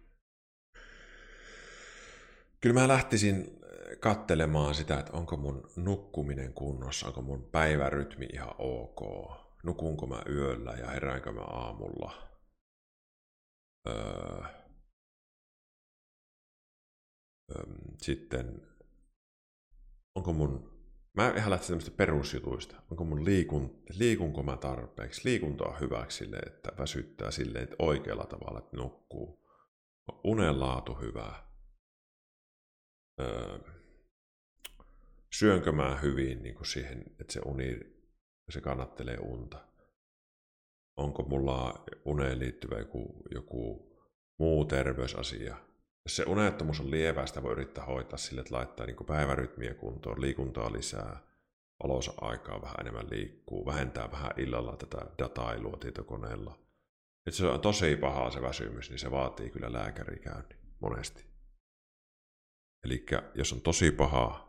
[2.61, 3.58] Kyllä mä lähtisin
[3.99, 9.01] kattelemaan sitä, että onko mun nukkuminen kunnossa, onko mun päivärytmi ihan ok.
[9.63, 12.29] nukunko mä yöllä ja heräänkö mä aamulla.
[13.87, 14.43] Öö,
[17.97, 18.67] sitten,
[20.15, 20.79] onko mun,
[21.13, 22.75] mä ihan lähtisin tämmöistä perusjutuista.
[22.91, 25.29] Onko mun liikun, liikunko mä tarpeeksi?
[25.29, 29.39] Liikunta on hyväksi silleen, että väsyttää silleen, että oikealla tavalla, että nukkuu.
[30.23, 31.49] Unen laatu hyvää.
[33.21, 33.78] Öö,
[35.33, 37.79] syönkö mä hyvin niin kuin siihen, että se uni,
[38.49, 39.65] se kannattelee unta.
[40.97, 43.89] Onko mulla uneen liittyvä joku, joku
[44.39, 45.57] muu terveysasia.
[46.05, 50.21] Jos se unettomuus on lievää, sitä voi yrittää hoitaa sille, että laittaa niin päivärytmiä kuntoon,
[50.21, 51.23] liikuntaa lisää,
[51.83, 56.59] valoisa aikaa vähän enemmän liikkuu, vähentää vähän illalla tätä datailua tietokoneella.
[57.25, 61.25] Että se on tosi paha se väsymys, niin se vaatii kyllä lääkärikäynnin monesti.
[62.83, 64.48] Eli jos on tosi paha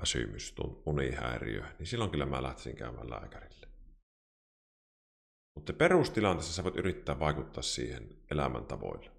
[0.00, 0.54] väsymys,
[0.86, 3.68] unihäiriö, niin silloin kyllä mä lähtisin käymään lääkärille.
[5.54, 9.10] Mutta perustilanteessa sä voit yrittää vaikuttaa siihen elämäntavoille.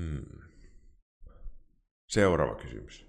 [0.00, 0.24] Hmm.
[2.08, 3.06] Seuraava kysymys.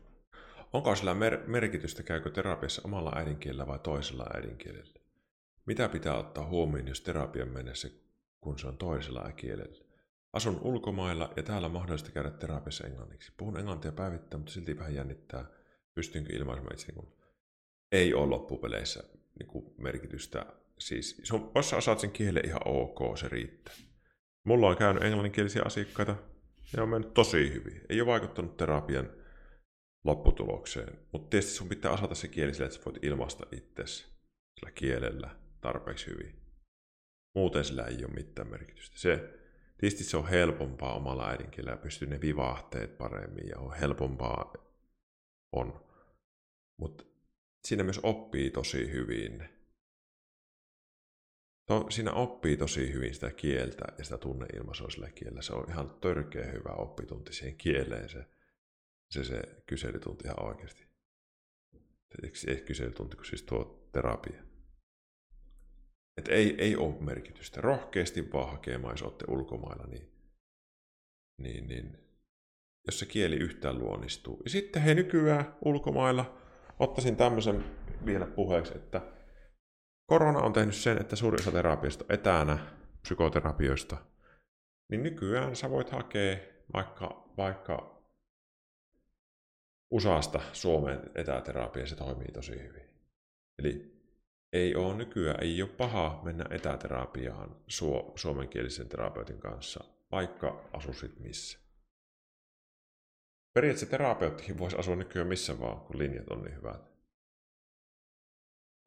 [0.74, 5.00] Onko sillä mer- merkitystä, käykö terapiassa omalla äidinkielellä vai toisella äidinkielellä?
[5.66, 7.90] Mitä pitää ottaa huomioon, jos terapian mennessä,
[8.42, 9.86] kun se on toisella kielellä?
[10.34, 13.34] Asun ulkomailla ja täällä on mahdollista käydä terapiassa englanniksi.
[13.38, 15.46] Puhun englantia päivittäin, mutta silti vähän jännittää,
[15.94, 17.14] pystynkö ilmaisemaan itse, kun
[17.92, 19.04] ei ole loppupeleissä
[19.40, 20.46] niin kuin merkitystä.
[20.80, 21.22] Siis,
[21.56, 23.74] jos osaat sen kielen ihan ok, se riittää.
[24.44, 26.16] Mulla on käynyt englanninkielisiä asiakkaita
[26.78, 27.82] ja on mennyt tosi hyvin.
[27.90, 29.10] Ei ole vaikuttanut terapian
[30.04, 34.06] lopputulokseen, mutta tietysti sun pitää osata se kieli sillä, että sä voit ilmaista itsesi
[34.60, 35.30] sillä kielellä
[35.62, 36.45] tarpeeksi hyvin.
[37.36, 39.00] Muuten sillä ei ole mitään merkitystä.
[39.00, 39.36] Se,
[39.78, 44.54] Tietysti se on helpompaa omalla äidinkielellä, pystyy ne vivahteet paremmin ja on helpompaa
[45.52, 45.86] on.
[46.78, 47.04] Mutta
[47.66, 49.50] siinä myös oppii tosi hyvin.
[51.66, 55.42] To, siinä oppii tosi hyvin sitä kieltä ja sitä tunneilmaisua sillä kielellä.
[55.42, 58.26] Se on ihan törkeä hyvä oppitunti siihen kieleen se,
[59.10, 60.86] se, se kyselytunti ihan oikeasti.
[62.48, 64.45] Ei kyselytunti, kun siis tuo terapia.
[66.18, 67.62] Että ei, ei ole merkitystä.
[67.62, 70.12] Rohkeasti vaan hakemaan, jos olette ulkomailla, niin,
[71.42, 71.98] niin, niin
[72.86, 74.42] jos se kieli yhtään luonnistuu.
[74.44, 76.38] Ja sitten he nykyään ulkomailla,
[76.80, 77.64] ottaisin tämmöisen
[78.06, 79.02] vielä puheeksi, että
[80.06, 82.58] korona on tehnyt sen, että suurin osa terapiasta etänä,
[83.02, 83.98] psykoterapioista,
[84.92, 86.38] niin nykyään sä voit hakea
[86.74, 87.96] vaikka, vaikka
[89.92, 92.90] USAsta Suomen etäterapia, se toimii tosi hyvin.
[93.60, 93.95] Eli
[94.56, 101.60] ei ole nykyään, ei ole paha mennä etäterapiaan suo, suomenkielisen terapeutin kanssa, vaikka asusit missä.
[103.54, 106.82] Periaatteessa terapeuttikin voisi asua nykyään missä vaan, kun linjat on niin hyvät.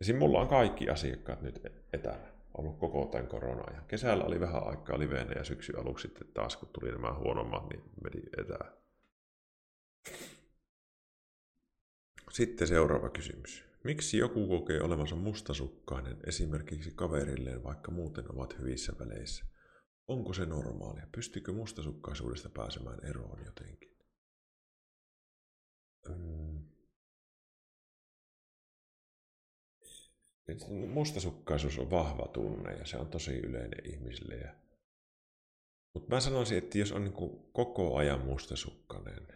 [0.01, 0.17] Esim.
[0.17, 4.99] mulla on kaikki asiakkaat nyt etänä ollut koko tämän korona ja Kesällä oli vähän aikaa
[4.99, 8.73] liveenä ja syksy aluksi sitten taas, kun tuli nämä huonommat, niin meni etää.
[12.31, 13.68] Sitten seuraava kysymys.
[13.89, 19.45] Miksi joku kokee olevansa mustasukkainen esimerkiksi kaverilleen, vaikka muuten ovat hyvissä väleissä?
[20.09, 21.07] Onko se normaalia?
[21.15, 23.99] Pystykö mustasukkaisuudesta pääsemään eroon jotenkin?
[26.09, 26.69] Mm.
[30.89, 34.35] Mustasukkaisuus on vahva tunne ja se on tosi yleinen ihmisille.
[34.35, 34.55] Ja...
[35.95, 39.29] Mutta mä sanoisin, että jos on niin koko ajan mustasukkainen,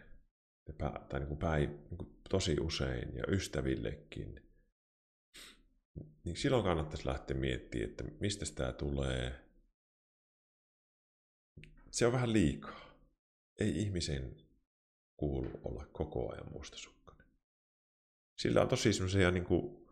[1.09, 4.41] tai niin kuin päiv, niin kuin tosi usein ja ystävillekin,
[6.23, 9.39] niin silloin kannattaisi lähteä miettimään, että mistä tämä tulee.
[11.91, 12.93] Se on vähän liikaa.
[13.59, 14.35] Ei ihmisen
[15.17, 17.27] kuulu olla koko ajan mustasukkainen.
[18.39, 19.87] Sillä on tosi semmoisia niin kuin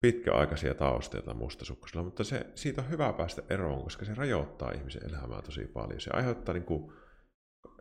[0.00, 5.42] pitkäaikaisia tausteita mustasukkaisella, mutta se, siitä on hyvä päästä eroon, koska se rajoittaa ihmisen elämää
[5.42, 6.00] tosi paljon.
[6.00, 6.92] Se aiheuttaa niin kuin,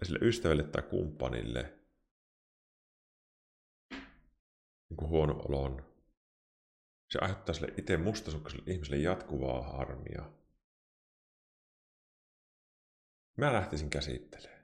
[0.03, 1.79] sille ystävälle tai kumppanille
[4.89, 5.85] niin kuin huono olon.
[7.09, 10.31] Se aiheuttaa sille itse mustasukkaiselle ihmiselle jatkuvaa harmia.
[13.37, 14.59] Mä lähtisin käsittelemään.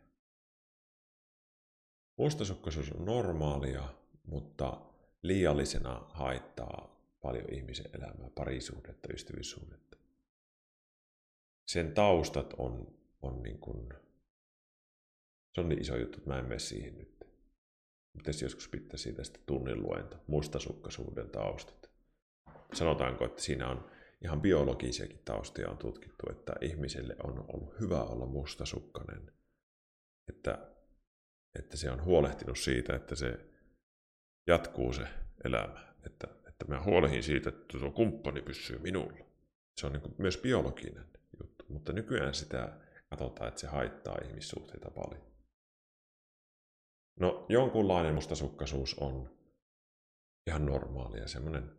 [2.17, 4.81] Mustasukkaisuus on normaalia, mutta
[5.21, 9.97] liiallisena haittaa paljon ihmisen elämää, parisuhdetta, ystävyyssuhdetta.
[11.67, 13.93] Sen taustat on, on niin kuin,
[15.55, 17.15] se on niin iso juttu, että mä en mene siihen nyt.
[18.17, 21.89] Pitäisi joskus pitää siitä sitten tunnin luento, mustasukkaisuuden taustat.
[22.73, 23.91] Sanotaanko, että siinä on
[24.23, 29.31] ihan biologisiakin taustoja on tutkittu, että ihmiselle on ollut hyvä olla mustasukkainen.
[30.29, 30.71] Että
[31.59, 33.39] että se on huolehtinut siitä, että se
[34.47, 35.07] jatkuu se
[35.43, 35.93] elämä.
[36.05, 39.25] Että, että mä huolehin siitä, että tuo kumppani pysyy minulla.
[39.77, 41.05] Se on niin myös biologinen
[41.39, 45.34] juttu, mutta nykyään sitä katsotaan, että se haittaa ihmissuhteita paljon.
[47.19, 49.29] No, jonkunlainen mustasukkaisuus on
[50.47, 51.71] ihan normaalia, semmoinen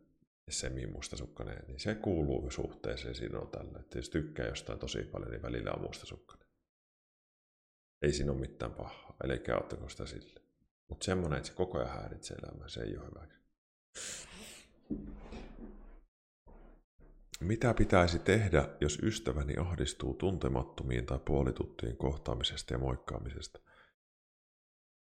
[0.50, 3.78] semi-mustasukkainen, niin se kuuluu suhteeseen siinä on tällä.
[3.80, 6.46] Että jos tykkää jostain tosi paljon, niin välillä on mustasukkainen.
[8.02, 10.40] Ei siinä ole mitään pahaa, eli ottako sitä sille.
[10.88, 13.36] Mutta semmoinen, että se koko ajan häiritsee elämää, se ei ole hyväksi.
[17.40, 23.60] Mitä pitäisi tehdä, jos ystäväni ahdistuu tuntemattomiin tai puolituttujen kohtaamisesta ja moikkaamisesta?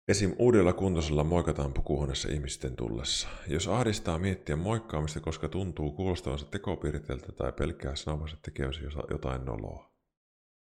[0.07, 0.35] Esim.
[0.39, 3.27] uudella kuntoisella moikataan pukuhuoneessa ihmisten tullessa.
[3.47, 9.93] Jos ahdistaa miettiä moikkaamista, koska tuntuu kuulostavansa tekopiirteeltä tai pelkää sanovansa tekevänsä jotain noloa.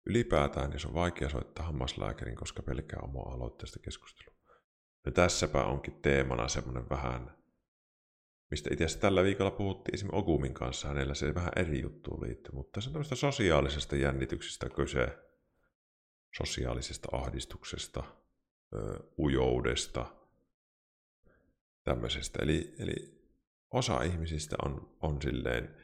[0.05, 4.39] Ylipäätään, jos on vaikea soittaa hammaslääkärin, koska pelkää omaa aloitteesta keskustelua.
[5.05, 7.37] No tässäpä onkin teemana semmoinen vähän,
[8.51, 12.55] mistä itse asiassa tällä viikolla puhuttiin esimerkiksi Ogumin kanssa, hänellä se vähän eri juttuun liittyy,
[12.55, 15.17] mutta se on tämmöistä sosiaalisesta jännityksestä kyse,
[16.37, 18.03] sosiaalisesta ahdistuksesta,
[19.19, 20.05] ujoudesta,
[21.83, 22.39] tämmöisestä.
[22.43, 23.21] Eli, eli
[23.71, 25.75] osa ihmisistä on, on silleen,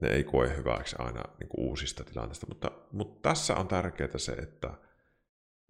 [0.00, 4.32] ne ei koe hyväksi aina niin kuin uusista tilanteista, mutta, mutta tässä on tärkeää se,
[4.32, 4.74] että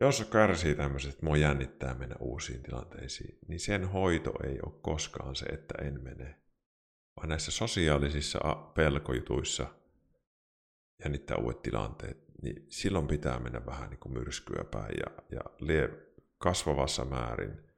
[0.01, 5.37] jos kärsii tämmöisestä, että mua jännittää mennä uusiin tilanteisiin, niin sen hoito ei ole koskaan
[5.37, 6.41] se, että en mene.
[7.17, 8.39] Vaan näissä sosiaalisissa
[8.75, 9.67] pelkojutuissa
[11.05, 15.91] jännittää uudet tilanteet, niin silloin pitää mennä vähän niin kuin myrskyä päin ja, ja lie,
[16.39, 17.69] kasvavassa määrin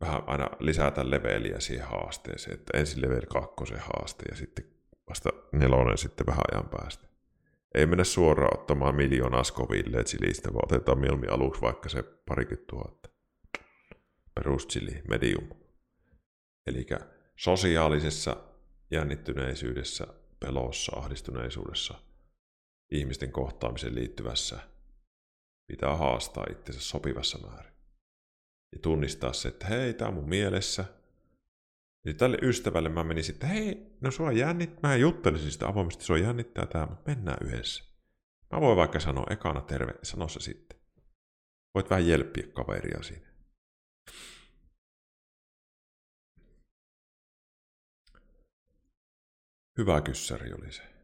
[0.00, 4.64] vähän aina lisätä leveliä siihen haasteeseen, että ensin level kakkosen haaste ja sitten
[5.08, 7.08] vasta nelonen sitten vähän ajan päästä.
[7.74, 13.08] Ei mennä suoraan ottamaan miljoonaa skoville chilistä, vaan otetaan mieluummin aluksi vaikka se parikymmentä tuhatta.
[14.34, 15.48] Peruschili, medium.
[16.66, 16.86] Eli
[17.36, 18.36] sosiaalisessa
[18.90, 20.06] jännittyneisyydessä,
[20.40, 22.07] pelossa, ahdistuneisuudessa,
[22.90, 24.60] ihmisten kohtaamiseen liittyvässä
[25.66, 27.72] pitää haastaa itsensä sopivassa määrin.
[28.72, 30.84] Ja tunnistaa se, että hei, tämä on mun mielessä.
[32.06, 36.18] Ja tälle ystävälle mä menin sitten, hei, no sua jännit, mä juttelisin sitä avoimesti, sua
[36.18, 37.84] jännittää tämä, mutta mennään yhdessä.
[38.52, 40.78] Mä voin vaikka sanoa ekana terve, sano se sitten.
[41.74, 43.28] Voit vähän jelppiä kaveria siinä.
[49.78, 50.97] Hyvä kyssäri oli se.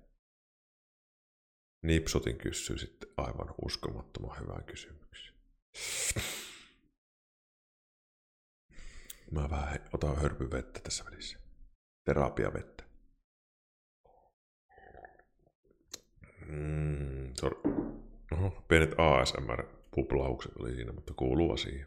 [1.84, 5.34] Nipsutin kysyy sitten aivan uskomattoman hyvän kysymyksen.
[9.30, 11.38] Mä vähän otan hörpyvettä tässä välissä.
[12.04, 12.84] Terapiavettä.
[16.46, 17.32] Mm,
[18.32, 21.86] Oho, pienet ASMR-puplaukset oli siinä, mutta kuuluu asia.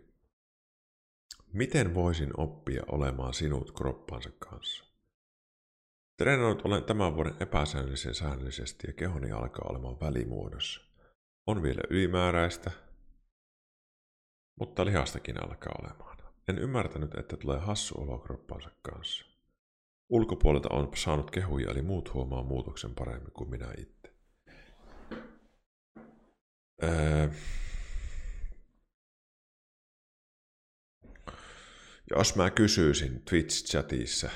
[1.54, 4.87] Miten voisin oppia olemaan sinut kroppansa kanssa?
[6.18, 10.82] Treenannut olen tämän vuoden epäsäännöllisen säännöllisesti ja kehoni alkaa olemaan välimuodossa.
[11.48, 12.72] On vielä ylimääräistä,
[14.60, 16.18] mutta lihastakin alkaa olemaan.
[16.48, 19.26] En ymmärtänyt, että tulee hassu olo kroppansa kanssa.
[20.10, 24.14] Ulkopuolelta on saanut kehuja, eli muut huomaa muutoksen paremmin kuin minä itse.
[26.84, 27.30] Öö...
[32.10, 34.30] Jos mä kysyisin Twitch-chatissa,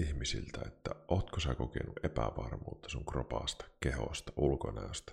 [0.00, 5.12] ihmisiltä, että ootko sä kokenut epävarmuutta sun kropasta, kehosta, ulkonäöstä,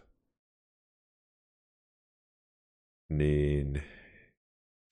[3.10, 3.84] niin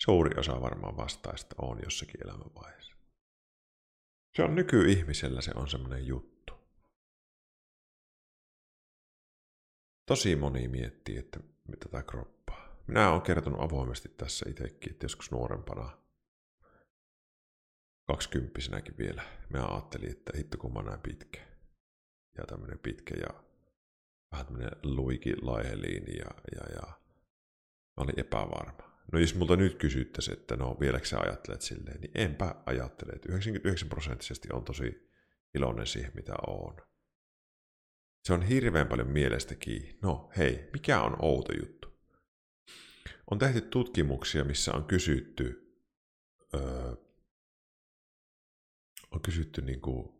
[0.01, 2.95] suuri osa varmaan vastaista on jossakin elämänvaiheessa.
[4.36, 6.53] Se on nykyihmisellä se on semmoinen juttu.
[10.05, 11.39] Tosi moni miettii, että
[11.79, 12.77] tätä kroppaa.
[12.88, 16.04] Minä olen kertonut avoimesti tässä itsekin, että joskus nuorempana
[18.07, 19.23] kaksikymppisenäkin vielä.
[19.49, 21.39] Mä ajattelin, että hitto kun mä näin pitkä.
[22.37, 23.43] Ja tämmönen pitkä ja
[24.31, 26.87] vähän tämmönen luiki laiheliini ja, ja, ja
[27.97, 28.95] mä olin epävarma.
[29.12, 33.12] No jos multa nyt kysyttäisiin, että no vieläkö sä ajattelet silleen, niin enpä ajattele.
[33.12, 35.12] Että 99 prosenttisesti on tosi
[35.56, 36.75] iloinen siihen, mitä on.
[38.23, 39.97] Se on hirveän paljon mielestä kiinni.
[40.01, 41.95] No hei, mikä on outo juttu?
[43.31, 45.75] On tehty tutkimuksia, missä on kysytty
[46.53, 46.95] öö,
[49.15, 50.13] on kysytty niin kuin,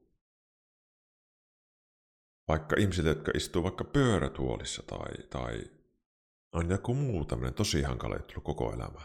[2.48, 5.64] vaikka ihmisiltä, jotka istuu vaikka pyörätuolissa tai, tai
[6.52, 9.02] on joku muu tämmöinen tosi hankala juttu koko elämä,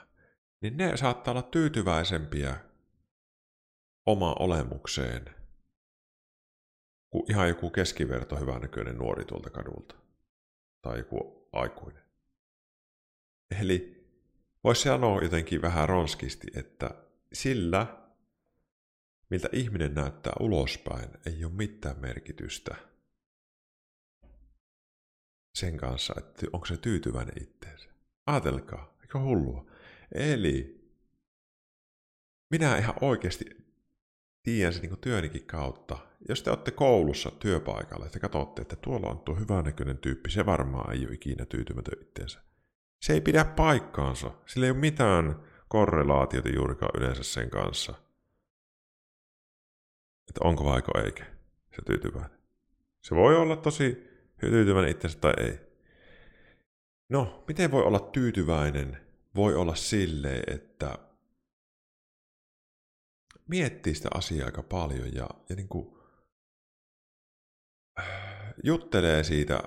[0.60, 2.56] niin ne saattaa olla tyytyväisempiä
[4.06, 5.34] oma olemukseen
[7.10, 9.94] kuin ihan joku keskiverto hyvänäköinen nuori tuolta kadulta.
[10.82, 12.02] Tai joku aikuinen.
[13.60, 14.06] Eli
[14.64, 16.90] voisi sanoa jotenkin vähän ronskisti, että
[17.32, 17.99] sillä,
[19.30, 22.76] miltä ihminen näyttää ulospäin, ei ole mitään merkitystä
[25.54, 27.88] sen kanssa, että onko se tyytyväinen itteensä.
[28.26, 29.66] Aatelkaa, eikö hullua?
[30.14, 30.80] Eli
[32.50, 33.44] minä ihan oikeasti
[34.42, 35.98] tiedän sen niin työnikin kautta.
[36.28, 40.46] Jos te olette koulussa työpaikalla ja te katsotte, että tuolla on tuo hyvänäköinen tyyppi, se
[40.46, 42.40] varmaan ei ole ikinä tyytymätön itseensä.
[43.02, 44.30] Se ei pidä paikkaansa.
[44.46, 47.94] Sillä ei ole mitään korrelaatiota juurikaan yleensä sen kanssa.
[50.30, 51.24] Että onko vaiko eikä
[51.76, 52.38] se tyytyväinen.
[53.02, 54.08] Se voi olla tosi
[54.40, 55.60] tyytyväinen itsensä tai ei.
[57.08, 59.00] No, miten voi olla tyytyväinen?
[59.34, 60.98] Voi olla silleen, että
[63.48, 65.94] miettii sitä asiaa aika paljon ja, ja niin kuin,
[67.98, 68.06] äh,
[68.64, 69.62] juttelee siitä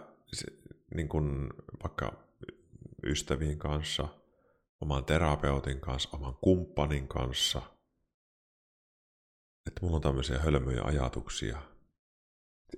[0.96, 1.50] niin kuin
[1.84, 2.24] vaikka
[3.04, 4.08] ystävien kanssa,
[4.82, 7.62] oman terapeutin kanssa, oman kumppanin kanssa.
[9.68, 11.62] Että mulla on tämmöisiä hölmöjä ajatuksia.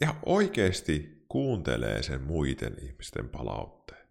[0.01, 4.07] Ihan oikeasti kuuntelee sen muiden ihmisten palautteen.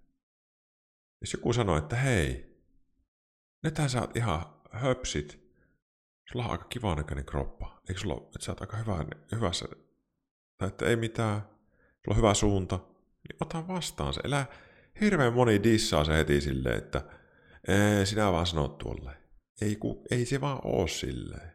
[1.20, 2.56] Jos joku sanoo, että hei,
[3.62, 5.44] nythän sä oot ihan höpsit,
[6.32, 7.80] sulla on aika kiva näköinen kroppa.
[7.88, 9.66] Eikö sulla että sä oot aika hyvä, hyvässä,
[10.58, 11.40] tai että ei mitään,
[12.04, 14.20] sulla on hyvä suunta, niin ota vastaan se.
[14.24, 14.46] Elä,
[15.00, 17.04] hirveän moni dissaa se heti silleen, että
[18.04, 19.16] sinä vaan sanot tuolle.
[19.60, 21.53] Ei, ku, ei se vaan oo silleen.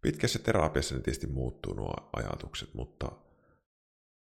[0.00, 3.12] Pitkässä terapiassa ne tietysti muuttuu nuo ajatukset, mutta,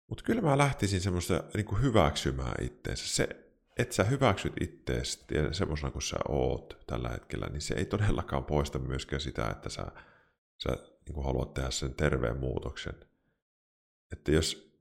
[0.09, 3.07] mutta kyllä mä lähtisin semmoista niin hyväksymään itteensä.
[3.07, 3.29] Se,
[3.77, 8.79] että sä hyväksyt itteesi semmoisena kuin sä oot tällä hetkellä, niin se ei todellakaan poista
[8.79, 9.85] myöskään sitä, että sä,
[10.63, 10.69] sä
[11.09, 12.95] niin haluat tehdä sen terveen muutoksen.
[14.11, 14.75] Että jos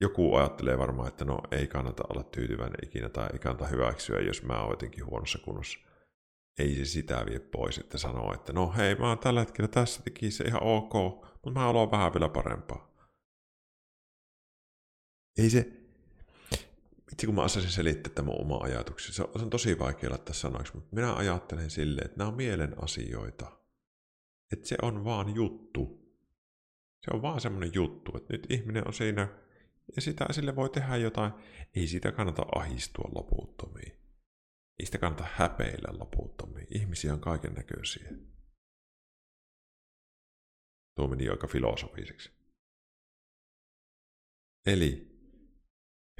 [0.00, 4.42] joku ajattelee varmaan, että no ei kannata olla tyytyväinen ikinä tai ei kannata hyväksyä, jos
[4.42, 5.78] mä oon jotenkin huonossa kunnossa.
[6.58, 10.02] Ei se sitä vie pois, että sanoo, että no hei, mä oon tällä hetkellä tässä
[10.30, 10.94] se ihan ok,
[11.32, 12.90] mutta mä haluan vähän vielä parempaa.
[15.38, 15.72] Ei se,
[17.12, 20.96] itse kun mä osasin selittää tämän oma ajatuksen, se on tosi vaikea laittaa sanoiksi, mutta
[20.96, 23.60] minä ajattelen silleen, että nämä on mielen asioita.
[24.52, 26.00] Että se on vaan juttu.
[27.00, 29.28] Se on vaan semmoinen juttu, että nyt ihminen on siinä
[29.96, 31.32] ja sitä sille voi tehdä jotain.
[31.74, 33.99] Ei sitä kannata ahistua loputtomiin.
[34.80, 36.66] Ei sitä kannata häpeillä loputtomiin.
[36.70, 38.08] Ihmisiä on kaiken näköisiä.
[40.96, 42.30] Tuo meni aika filosofiseksi.
[44.66, 45.10] Eli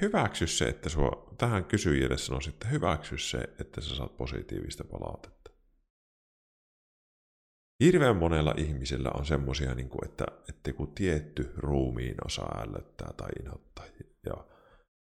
[0.03, 5.51] hyväksy se, että sua, tähän kysyjille sanoisin, että hyväksy se, että sä saat positiivista palautetta.
[7.85, 13.31] Hirveän monella ihmisellä on semmoisia, niin kuin, että, että kun tietty ruumiin osa ällöttää tai
[13.41, 13.87] inhottaa
[14.27, 14.47] ja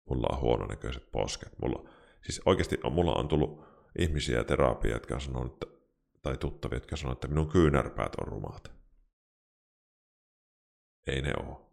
[0.09, 1.59] mulla on huononäköiset posket.
[1.63, 1.91] Mulla,
[2.25, 3.65] siis oikeasti mulla on tullut
[3.99, 5.67] ihmisiä terapia, jotka sanoo, että,
[6.23, 8.73] tai tuttavia, jotka sanoo, että minun kyynärpäät on rumaat.
[11.07, 11.73] Ei ne ole.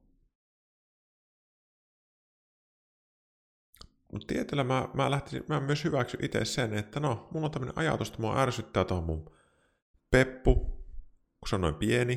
[4.12, 7.78] Mutta tietyllä mä, mä, lähtisin, mä myös hyväksyn itse sen, että no, mulla on tämmöinen
[7.78, 9.32] ajatus, että mua ärsyttää tuohon mun
[10.12, 10.56] peppu,
[11.40, 12.16] kun se on noin pieni,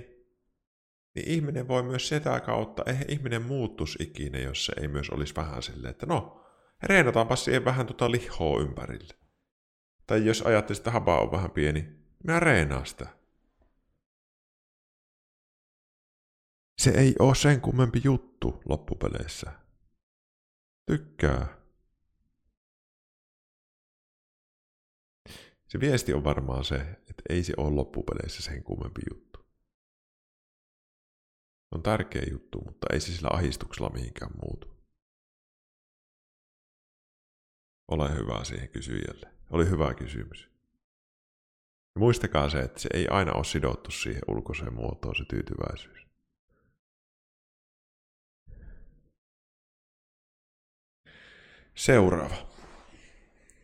[1.14, 5.37] niin ihminen voi myös sitä kautta, eihän ihminen muuttus ikinä, jos se ei myös olisi
[5.37, 6.41] vähän silleen, että no,
[6.83, 9.14] reenataanpa siihen vähän tota lihoa ympärille.
[10.07, 11.89] Tai jos ajattelee, että haba on vähän pieni,
[12.24, 13.09] mä reenaan sitä.
[16.78, 19.53] Se ei ole sen kummempi juttu loppupeleissä.
[20.87, 21.62] Tykkää.
[25.68, 29.47] Se viesti on varmaan se, että ei se ole loppupeleissä sen kummempi juttu.
[31.70, 34.82] On tärkeä juttu, mutta ei se sillä ahistuksella mihinkään muutu.
[37.93, 39.28] Ole hyvä siihen kysyjälle.
[39.51, 40.49] Oli hyvä kysymys.
[41.95, 46.07] Ja muistakaa se, että se ei aina ole sidottu siihen ulkoiseen muotoon se tyytyväisyys.
[51.74, 52.36] Seuraava.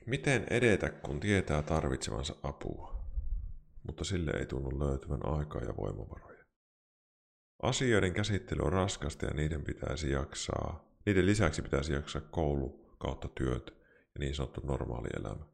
[0.07, 3.05] Miten edetä, kun tietää tarvitsevansa apua,
[3.83, 6.45] mutta sille ei tunnu löytyvän aikaa ja voimavaroja?
[7.63, 10.85] Asioiden käsittely on raskasta ja niiden pitäisi jaksaa.
[11.07, 13.78] Niiden lisäksi pitäisi jaksaa koulu kautta työt
[14.19, 15.45] niin sanottu normaali elämä.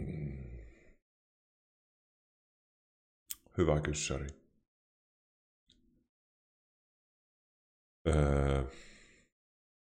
[0.00, 0.58] Hmm.
[3.58, 4.26] Hyvä kyssäri.
[8.08, 8.64] Öö,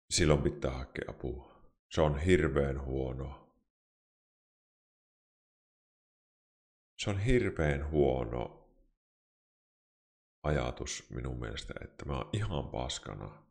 [0.10, 1.56] silloin pitää hakea apua.
[1.92, 3.46] Se on hirveän huono.
[6.98, 8.70] Se on hirveän huono
[10.44, 13.45] ajatus minun mielestä, että mä oon ihan paskana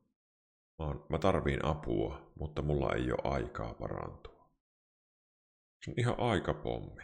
[1.08, 4.50] Mä, tarviin apua, mutta mulla ei ole aikaa parantua.
[5.84, 7.02] Se on ihan aikapommi.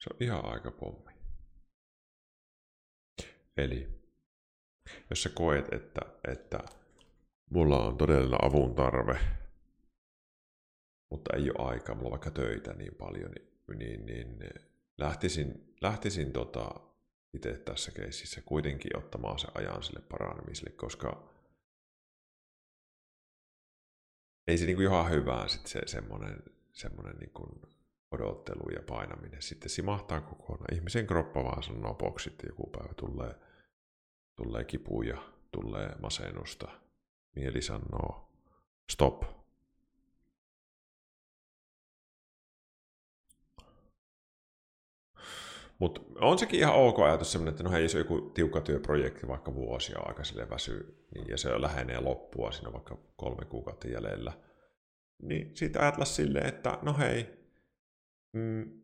[0.00, 1.12] Se on ihan aikapommi.
[3.56, 3.98] Eli
[5.10, 6.00] jos sä koet, että,
[6.32, 6.58] että
[7.50, 9.20] mulla on todellinen avun tarve,
[11.10, 13.32] mutta ei ole aikaa, mulla on vaikka töitä niin paljon,
[13.78, 14.67] niin, niin, niin
[14.98, 16.70] lähtisin, lähtisin tota,
[17.34, 21.28] itse tässä keississä kuitenkin ottamaan se ajan sille paranemiselle, koska
[24.46, 26.42] ei se niinku ihan hyvää sit se semmoinen,
[26.72, 27.60] semmoinen niinku
[28.10, 29.42] odottelu ja painaminen.
[29.42, 30.74] Sitten simahtaa kokonaan.
[30.74, 33.34] Ihmisen kroppa vaan sanoo boksit joku päivä tulee,
[34.36, 36.68] tulee kipuja, tulee masennusta.
[37.36, 38.32] Mieli sanoo
[38.92, 39.22] stop,
[45.78, 49.28] Mutta on sekin ihan ok ajatus sellainen, että no hei, jos on joku tiukka työprojekti
[49.28, 54.32] vaikka vuosia aika sille väsyy, niin, ja se lähenee loppua siinä vaikka kolme kuukautta jäljellä,
[55.22, 57.26] niin siitä ajatella silleen, että no hei,
[58.32, 58.82] mm,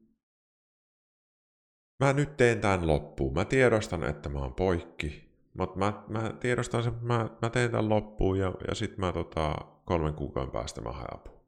[2.01, 3.35] mä nyt teen tämän loppuun.
[3.35, 7.89] Mä tiedostan, että mä oon poikki, mutta mä, mä tiedostan sen, mä, mä teen tämän
[7.89, 11.45] loppuun ja, ja sitten mä tota, kolmen kuukauden päästä mä haen apua.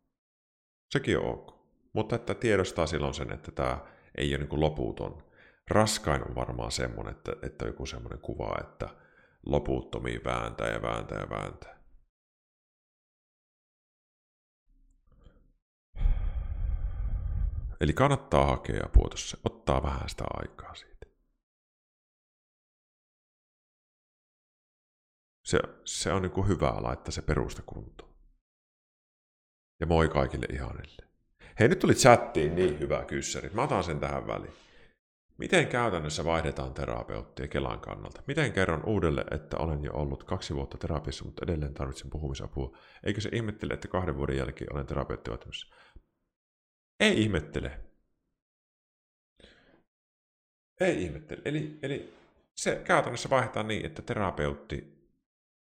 [0.90, 1.56] Sekin on ok.
[1.92, 3.78] Mutta että tiedostaa silloin sen, että tämä
[4.14, 5.25] ei ole niin loputon
[5.70, 8.88] raskain on varmaan semmoinen, että, että joku semmoinen kuva, että
[9.46, 11.76] loputtomiin vääntää ja vääntää ja vääntää.
[17.80, 21.06] Eli kannattaa hakea apua tuossa, ottaa vähän sitä aikaa siitä.
[25.44, 28.14] Se, se on niin hyvä laittaa se perusta kuntoon.
[29.80, 31.08] Ja moi kaikille ihanille.
[31.60, 33.50] Hei, nyt tuli chattiin niin hyvä kyssäri.
[33.50, 34.65] Mä otan sen tähän väliin.
[35.38, 38.22] Miten käytännössä vaihdetaan terapeuttia Kelan kannalta?
[38.26, 42.76] Miten kerron uudelle, että olen jo ollut kaksi vuotta terapiassa, mutta edelleen tarvitsen puhumisapua?
[43.02, 45.74] Eikö se ihmettele, että kahden vuoden jälkeen olen terapeuttivaatimassa?
[47.00, 47.80] Ei ihmettele.
[50.80, 51.42] Ei ihmettele.
[51.44, 52.14] Eli, eli
[52.54, 54.96] se käytännössä vaihdetaan niin, että terapeutti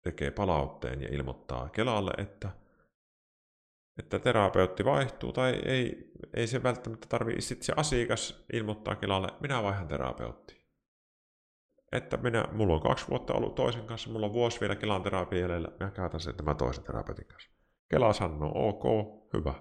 [0.01, 2.49] tekee palautteen ja ilmoittaa Kelalle, että
[3.99, 9.63] että terapeutti vaihtuu tai ei, ei se välttämättä tarvitse sitten se asiakas ilmoittaa Kelalle, minä
[9.63, 10.59] vaihan terapeutti.
[11.91, 15.39] Että minä, mulla on kaksi vuotta ollut toisen kanssa, mulla on vuosi vielä Kelan terapia
[15.39, 17.51] jäljellä, minä käytän sen tämän toisen terapeutin kanssa.
[17.89, 18.83] Kela sanoo, ok,
[19.33, 19.53] hyvä.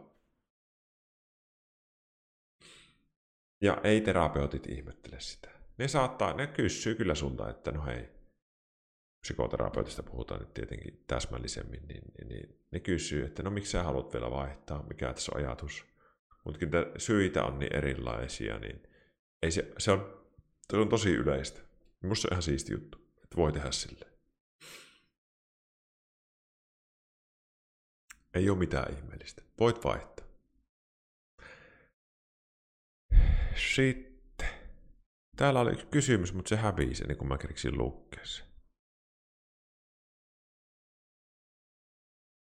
[3.60, 5.50] Ja ei terapeutit ihmettele sitä.
[5.78, 8.17] Ne saattaa, ne kysyy kyllä sulta, että no hei,
[9.20, 14.12] psykoterapeutista puhutaan nyt tietenkin täsmällisemmin, niin, niin, niin ne kysyy, että no miksi sä haluat
[14.12, 15.84] vielä vaihtaa, mikä tässä on ajatus.
[16.44, 18.82] Mutta kun syitä on niin erilaisia, niin
[19.42, 20.24] ei se, se, on,
[20.70, 21.60] se on tosi yleistä.
[22.02, 24.12] Minusta se on ihan siisti juttu, että voi tehdä silleen.
[28.34, 29.42] Ei ole mitään ihmeellistä.
[29.60, 30.26] Voit vaihtaa.
[33.74, 34.48] Sitten.
[35.36, 38.24] Täällä oli yksi kysymys, mutta se hävisi ennen kuin mä kerksin lukea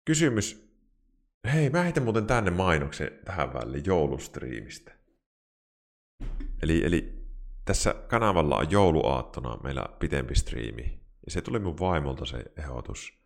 [0.04, 0.74] Kysymys.
[1.52, 4.92] Hei, mä heitän muuten tänne mainoksen tähän väliin joulustriimistä.
[6.62, 7.24] Eli, eli
[7.64, 11.00] tässä kanavalla on jouluaattona meillä pitempi striimi.
[11.26, 13.24] Ja se tuli mun vaimolta se ehdotus.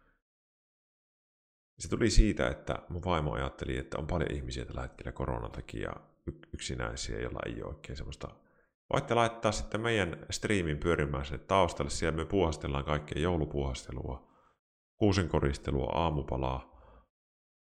[1.79, 5.93] Se tuli siitä, että mun vaimo ajatteli, että on paljon ihmisiä tällä hetkellä koronan takia
[6.53, 8.29] yksinäisiä, joilla ei ole oikein semmoista...
[8.93, 11.91] Voitte laittaa sitten meidän striimin pyörimään sinne taustalle.
[11.91, 14.28] Siellä me puuhastellaan kaikkea joulupuuhastelua
[14.99, 16.79] kuusen koristelua, aamupalaa,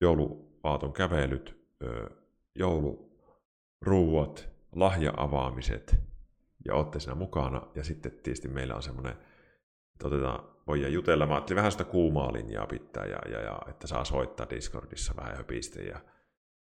[0.01, 1.57] jouluaaton kävelyt,
[2.55, 5.95] jouluruuat, lahja-avaamiset
[6.65, 7.67] ja olette siinä mukana.
[7.75, 9.13] Ja sitten tietysti meillä on semmoinen,
[9.93, 11.25] että otetaan, voidaan jutella.
[11.25, 15.37] Mä ajattelin vähän sitä kuumaa linjaa pitää ja, ja, ja että saa soittaa Discordissa vähän
[15.37, 15.81] höpistä.
[15.81, 15.99] Ja,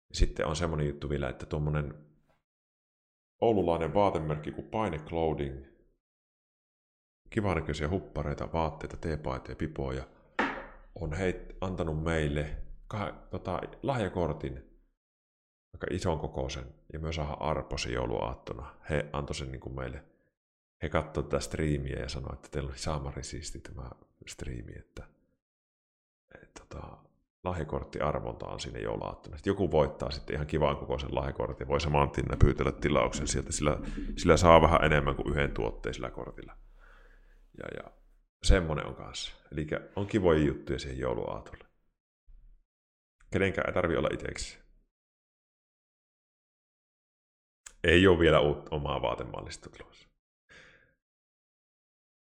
[0.10, 1.94] ja sitten on semmoinen juttu vielä, että tuommoinen
[3.42, 5.66] oululainen vaatemerkki kuin Paine Clothing,
[7.30, 10.04] kivanäköisiä huppareita, vaatteita, teepaita ja pipoja–
[11.02, 14.54] on heit, antanut meille kah, tota, lahjakortin,
[15.74, 18.76] aika ison kokoisen, ja myös Arposi jouluaattona.
[18.90, 20.04] He antoi sen niin kuin meille.
[20.82, 23.90] He katsoivat tätä striimiä ja sanoivat, että teillä on saamari siisti tämä
[24.28, 25.04] striimi, että
[26.44, 26.98] et, tota,
[27.44, 29.38] lahjakorttiarvonta on sinne jouluaattona.
[29.38, 33.78] Sitten joku voittaa sitten ihan kivan kokoisen lahjakortin, voi saman pyytellä tilauksen sieltä, sillä,
[34.18, 36.56] sillä saa vähän enemmän kuin yhden tuotteen sillä kortilla.
[37.58, 37.92] Ja, ja
[38.46, 39.34] Semmonen on kanssa.
[39.52, 41.66] Eli on kivoja juttuja siihen jouluaatolle.
[43.32, 44.60] Kenenkään ei tarvi olla itseksi.
[47.84, 50.10] Ei ole vielä uutta omaa vaatemallista tulossa.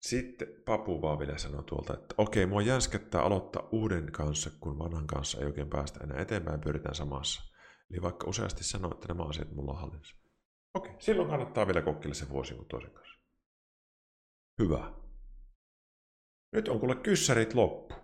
[0.03, 5.07] Sitten Papu vaan vielä sanoi tuolta, että okei, mua jänskettää aloittaa uuden kanssa, kun vanhan
[5.07, 7.43] kanssa ei oikein päästä enää eteenpäin, pyritään samassa.
[7.91, 10.17] Eli vaikka useasti sanoo, että nämä asiat mulla on hallinnassa.
[10.75, 13.21] Okei, silloin kannattaa vielä kokeilla se vuosi kuin toisen kanssa.
[14.63, 15.04] Hyvä.
[16.55, 17.95] Nyt on kuule kyssärit loppu.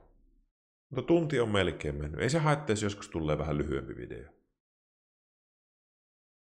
[0.90, 2.20] Mutta tunti on melkein mennyt.
[2.20, 4.32] Ei se haittaa, jos joskus tulee vähän lyhyempi video.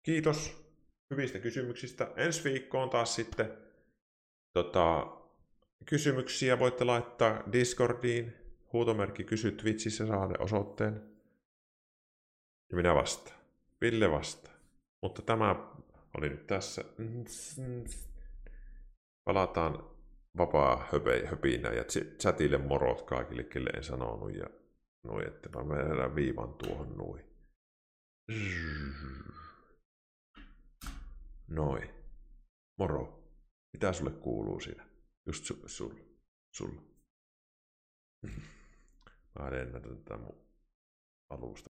[0.03, 0.67] Kiitos
[1.11, 2.11] hyvistä kysymyksistä.
[2.15, 3.57] Ensi viikkoon taas sitten
[4.53, 5.07] tota,
[5.85, 8.33] kysymyksiä voitte laittaa Discordiin.
[8.73, 10.93] Huutomerkki kysy Twitchissä saade osoitteen.
[12.69, 13.37] Ja minä vastaan.
[13.81, 14.53] Ville vastaa.
[15.01, 15.55] Mutta tämä
[16.17, 16.83] oli nyt tässä.
[19.23, 19.96] Palataan
[20.37, 20.87] vapaa
[21.25, 21.83] höpinä ja
[22.19, 24.35] chatille morot kaikille, kelle en sanonut.
[24.35, 24.49] Ja
[25.03, 27.25] noin, että mä menen viivan tuohon noin.
[31.47, 31.89] Noin.
[32.79, 33.23] Moro.
[33.73, 34.87] Mitä sulle kuuluu siinä?
[35.25, 35.93] Just su, sul,
[36.55, 36.81] sulla.
[39.39, 40.47] Mä lennätän tätä mun
[41.29, 41.65] alusta.